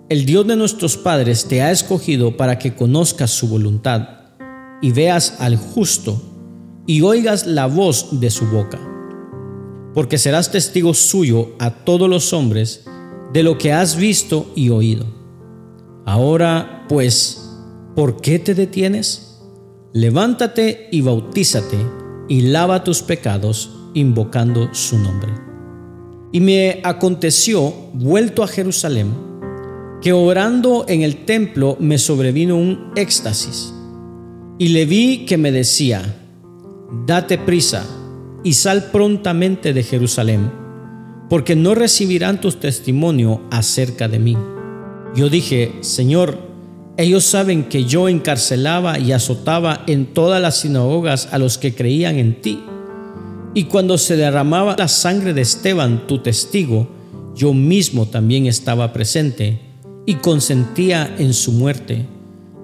el 0.08 0.26
Dios 0.26 0.48
de 0.48 0.56
nuestros 0.56 0.96
padres 0.96 1.48
te 1.50 1.62
ha 1.62 1.70
escogido 1.70 2.38
para 2.38 2.58
que 2.58 2.76
conozcas 2.76 3.32
su 3.32 3.50
voluntad 3.50 4.08
y 4.82 4.94
veas 4.94 5.42
al 5.42 5.58
justo 5.58 6.22
y 6.88 7.02
oigas 7.02 7.46
la 7.46 7.66
voz 7.66 8.22
de 8.22 8.30
su 8.30 8.46
boca. 8.46 8.80
Porque 9.94 10.18
serás 10.18 10.50
testigo 10.50 10.94
suyo 10.94 11.50
a 11.60 11.72
todos 11.84 12.10
los 12.10 12.32
hombres 12.32 12.86
de 13.34 13.44
lo 13.44 13.58
que 13.58 13.74
has 13.74 13.98
visto 13.98 14.50
y 14.56 14.70
oído. 14.70 15.08
Ahora, 16.06 16.86
pues, 16.88 17.52
¿por 17.98 18.22
qué 18.22 18.40
te 18.40 18.56
detienes? 18.56 19.42
Levántate 19.92 20.88
y 20.90 21.02
bautízate 21.02 21.80
y 22.30 22.44
lava 22.44 22.86
tus 22.86 23.02
pecados 23.02 23.75
invocando 23.96 24.70
su 24.74 25.00
nombre. 25.00 25.34
Y 26.32 26.40
me 26.40 26.82
aconteció, 26.84 27.74
vuelto 27.94 28.44
a 28.44 28.48
Jerusalén, 28.48 29.08
que 30.02 30.14
orando 30.14 30.86
en 30.88 31.02
el 31.02 31.26
templo 31.26 31.78
me 31.80 31.98
sobrevino 31.98 32.58
un 32.58 32.92
éxtasis, 32.96 33.74
y 34.60 34.68
le 34.68 34.86
vi 34.86 35.26
que 35.26 35.38
me 35.38 35.52
decía, 35.52 36.02
date 37.08 37.38
prisa 37.38 37.86
y 38.44 38.54
sal 38.54 38.92
prontamente 38.92 39.74
de 39.74 39.84
Jerusalén, 39.84 40.52
porque 41.30 41.56
no 41.56 41.74
recibirán 41.74 42.40
tu 42.40 42.52
testimonio 42.52 43.42
acerca 43.50 44.08
de 44.08 44.20
mí. 44.20 44.38
Yo 45.16 45.30
dije, 45.30 45.74
Señor, 45.82 46.38
ellos 46.98 47.24
saben 47.24 47.64
que 47.64 47.86
yo 47.86 48.08
encarcelaba 48.10 49.00
y 49.00 49.14
azotaba 49.14 49.84
en 49.88 50.06
todas 50.06 50.42
las 50.42 50.58
sinagogas 50.58 51.30
a 51.32 51.38
los 51.38 51.58
que 51.58 51.74
creían 51.74 52.20
en 52.20 52.42
ti 52.42 52.62
y 53.56 53.64
cuando 53.64 53.98
se 53.98 54.18
derramaba 54.18 54.76
la 54.78 54.90
sangre 54.90 55.34
de 55.34 55.42
Esteban, 55.42 56.08
tu 56.08 56.20
testigo, 56.20 56.90
yo 57.36 57.54
mismo 57.54 58.06
también 58.06 58.48
estaba 58.48 58.92
presente 58.92 59.62
y 60.06 60.16
consentía 60.16 61.16
en 61.18 61.34
su 61.34 61.54
muerte 61.54 62.06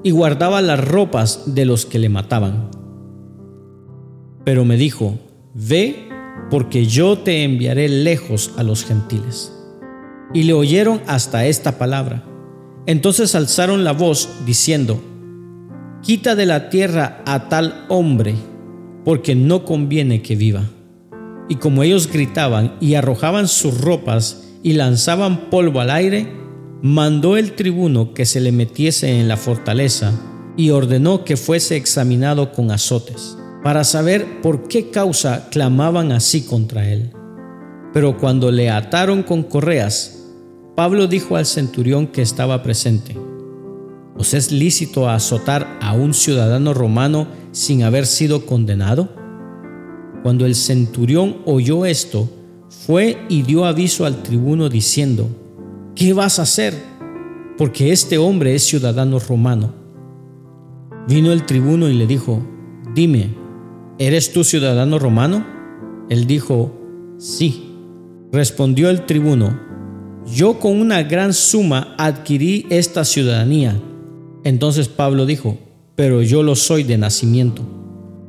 y 0.04 0.12
guardaba 0.12 0.62
las 0.62 0.84
ropas 0.84 1.56
de 1.56 1.64
los 1.64 1.86
que 1.86 1.98
le 1.98 2.10
mataban. 2.10 2.70
Pero 4.44 4.66
me 4.66 4.76
dijo, 4.76 5.18
ve 5.54 6.10
porque 6.50 6.86
yo 6.86 7.18
te 7.18 7.46
enviaré 7.46 7.88
lejos 7.88 8.52
a 8.58 8.64
los 8.64 8.84
gentiles. 8.84 9.54
Y 10.34 10.44
le 10.44 10.52
oyeron 10.52 11.02
hasta 11.08 11.46
esta 11.46 11.78
palabra. 11.78 12.26
Entonces 12.86 13.34
alzaron 13.34 13.86
la 13.86 13.94
voz 13.94 14.28
diciendo, 14.46 15.02
quita 16.02 16.36
de 16.36 16.48
la 16.48 16.70
tierra 16.70 17.24
a 17.26 17.48
tal 17.48 17.86
hombre, 17.88 18.36
porque 19.06 19.36
no 19.36 19.64
conviene 19.64 20.22
que 20.22 20.36
viva. 20.36 20.64
Y 21.52 21.56
como 21.56 21.84
ellos 21.84 22.10
gritaban 22.10 22.78
y 22.80 22.96
arrojaban 22.96 23.50
sus 23.50 23.82
ropas 23.82 24.44
y 24.64 24.72
lanzaban 24.72 25.50
polvo 25.50 25.82
al 25.82 25.92
aire, 25.92 26.32
mandó 26.82 27.36
el 27.36 27.58
tribuno 27.58 28.14
que 28.14 28.26
se 28.26 28.40
le 28.40 28.54
metiese 28.54 29.20
en 29.20 29.28
la 29.28 29.36
fortaleza 29.36 30.14
y 30.56 30.70
ordenó 30.70 31.26
que 31.26 31.36
fuese 31.36 31.76
examinado 31.76 32.54
con 32.54 32.72
azotes, 32.72 33.38
para 33.66 33.84
saber 33.84 34.40
por 34.42 34.70
qué 34.70 34.92
causa 34.92 35.50
clamaban 35.50 36.14
así 36.14 36.44
contra 36.44 36.88
él. 36.88 37.12
Pero 37.94 38.18
cuando 38.18 38.50
le 38.50 38.70
ataron 38.70 39.22
con 39.22 39.44
correas, 39.44 40.24
Pablo 40.78 41.08
dijo 41.08 41.36
al 41.36 41.46
centurión 41.46 42.08
que 42.08 42.22
estaba 42.22 42.64
presente, 42.64 43.18
¿os 44.16 44.34
es 44.34 44.54
lícito 44.54 45.10
azotar 45.10 45.78
a 45.82 45.92
un 45.92 46.14
ciudadano 46.14 46.74
romano 46.74 47.28
sin 47.52 47.84
haber 47.84 48.06
sido 48.06 48.46
condenado? 48.46 49.21
Cuando 50.24 50.46
el 50.46 50.56
centurión 50.56 51.38
oyó 51.46 51.86
esto, 51.86 52.30
fue 52.70 53.18
y 53.30 53.42
dio 53.42 53.66
aviso 53.66 54.06
al 54.06 54.24
tribuno 54.24 54.70
diciendo, 54.70 55.28
¿qué 55.96 56.14
vas 56.14 56.40
a 56.40 56.44
hacer? 56.44 56.74
Porque 57.58 57.92
este 57.92 58.18
hombre 58.18 58.56
es 58.56 58.64
ciudadano 58.64 59.20
romano. 59.20 59.74
Vino 61.08 61.32
el 61.32 61.46
tribuno 61.46 61.90
y 61.90 61.94
le 61.94 62.08
dijo, 62.08 62.42
dime, 62.96 63.36
¿eres 63.98 64.32
tú 64.32 64.44
ciudadano 64.44 65.00
romano? 65.00 65.46
Él 66.10 66.28
dijo, 66.28 66.72
sí. 67.18 67.68
Respondió 68.32 68.90
el 68.90 69.06
tribuno, 69.06 69.60
yo 70.26 70.60
con 70.60 70.80
una 70.80 71.04
gran 71.04 71.34
suma 71.34 71.96
adquirí 71.98 72.66
esta 72.70 73.04
ciudadanía. 73.04 73.78
Entonces 74.44 74.88
Pablo 74.88 75.26
dijo, 75.26 75.58
pero 75.96 76.22
yo 76.22 76.42
lo 76.42 76.56
soy 76.56 76.84
de 76.84 76.98
nacimiento. 76.98 77.64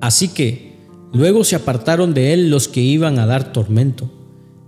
Así 0.01 0.29
que, 0.29 0.72
Luego 1.13 1.45
se 1.45 1.57
apartaron 1.57 2.15
de 2.15 2.33
él 2.33 2.51
los 2.51 2.69
que 2.69 2.81
iban 2.81 3.19
a 3.19 3.27
dar 3.27 3.53
tormento, 3.53 4.11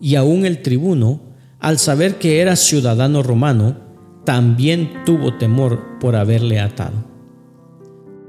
y 0.00 0.16
aún 0.16 0.44
el 0.44 0.60
tribuno, 0.60 1.20
al 1.58 1.78
saber 1.78 2.16
que 2.18 2.40
era 2.40 2.56
ciudadano 2.56 3.22
romano, 3.22 3.78
también 4.24 5.04
tuvo 5.06 5.34
temor 5.38 5.98
por 6.00 6.16
haberle 6.16 6.60
atado. 6.60 7.04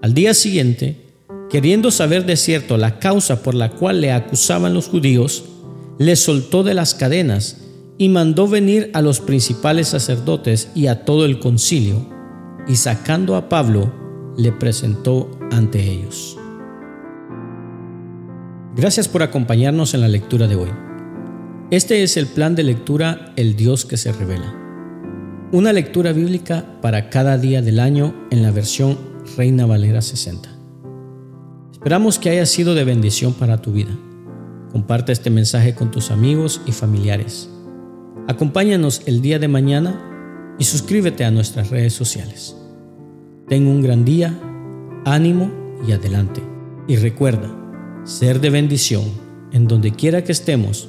Al 0.01 0.13
día 0.13 0.33
siguiente, 0.33 1.07
queriendo 1.49 1.91
saber 1.91 2.25
de 2.25 2.37
cierto 2.37 2.77
la 2.77 2.99
causa 2.99 3.43
por 3.43 3.55
la 3.55 3.71
cual 3.71 4.01
le 4.01 4.11
acusaban 4.11 4.73
los 4.73 4.87
judíos, 4.87 5.45
le 5.97 6.15
soltó 6.15 6.63
de 6.63 6.73
las 6.73 6.93
cadenas 6.93 7.57
y 7.97 8.09
mandó 8.09 8.47
venir 8.47 8.91
a 8.93 9.01
los 9.01 9.19
principales 9.19 9.89
sacerdotes 9.89 10.69
y 10.75 10.87
a 10.87 11.05
todo 11.05 11.25
el 11.25 11.39
concilio, 11.39 12.05
y 12.67 12.75
sacando 12.75 13.35
a 13.35 13.49
Pablo, 13.49 13.91
le 14.37 14.51
presentó 14.51 15.31
ante 15.51 15.91
ellos. 15.91 16.37
Gracias 18.75 19.07
por 19.07 19.23
acompañarnos 19.23 19.93
en 19.93 20.01
la 20.01 20.09
lectura 20.09 20.47
de 20.47 20.57
hoy. 20.57 20.69
Este 21.71 22.03
es 22.03 22.17
el 22.17 22.27
plan 22.27 22.55
de 22.55 22.63
lectura 22.63 23.31
El 23.37 23.55
Dios 23.55 23.85
que 23.85 23.95
se 23.95 24.11
revela. 24.11 24.53
Una 25.53 25.71
lectura 25.71 26.11
bíblica 26.11 26.65
para 26.81 27.09
cada 27.09 27.37
día 27.37 27.61
del 27.61 27.79
año 27.79 28.13
en 28.31 28.43
la 28.43 28.51
versión 28.51 28.97
Reina 29.37 29.65
Valera 29.65 30.01
60. 30.01 30.49
Esperamos 31.71 32.19
que 32.19 32.31
haya 32.31 32.45
sido 32.45 32.75
de 32.75 32.83
bendición 32.83 33.33
para 33.33 33.61
tu 33.61 33.71
vida. 33.71 33.97
Comparte 34.73 35.13
este 35.13 35.29
mensaje 35.29 35.73
con 35.73 35.89
tus 35.89 36.11
amigos 36.11 36.59
y 36.65 36.73
familiares. 36.73 37.49
Acompáñanos 38.27 39.03
el 39.05 39.21
día 39.21 39.39
de 39.39 39.47
mañana 39.47 40.55
y 40.59 40.65
suscríbete 40.65 41.23
a 41.23 41.31
nuestras 41.31 41.69
redes 41.69 41.93
sociales. 41.93 42.57
Ten 43.47 43.67
un 43.67 43.81
gran 43.81 44.03
día, 44.03 44.37
ánimo 45.05 45.49
y 45.87 45.93
adelante. 45.93 46.43
Y 46.89 46.97
recuerda, 46.97 47.64
ser 48.05 48.39
de 48.39 48.51
bendición 48.51 49.03
en 49.51 49.67
donde 49.67 49.91
quiera 49.91 50.23
que 50.23 50.31
estemos 50.31 50.87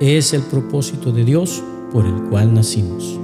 es 0.00 0.32
el 0.32 0.40
propósito 0.42 1.12
de 1.12 1.24
Dios 1.24 1.62
por 1.92 2.06
el 2.06 2.30
cual 2.30 2.54
nacimos. 2.54 3.23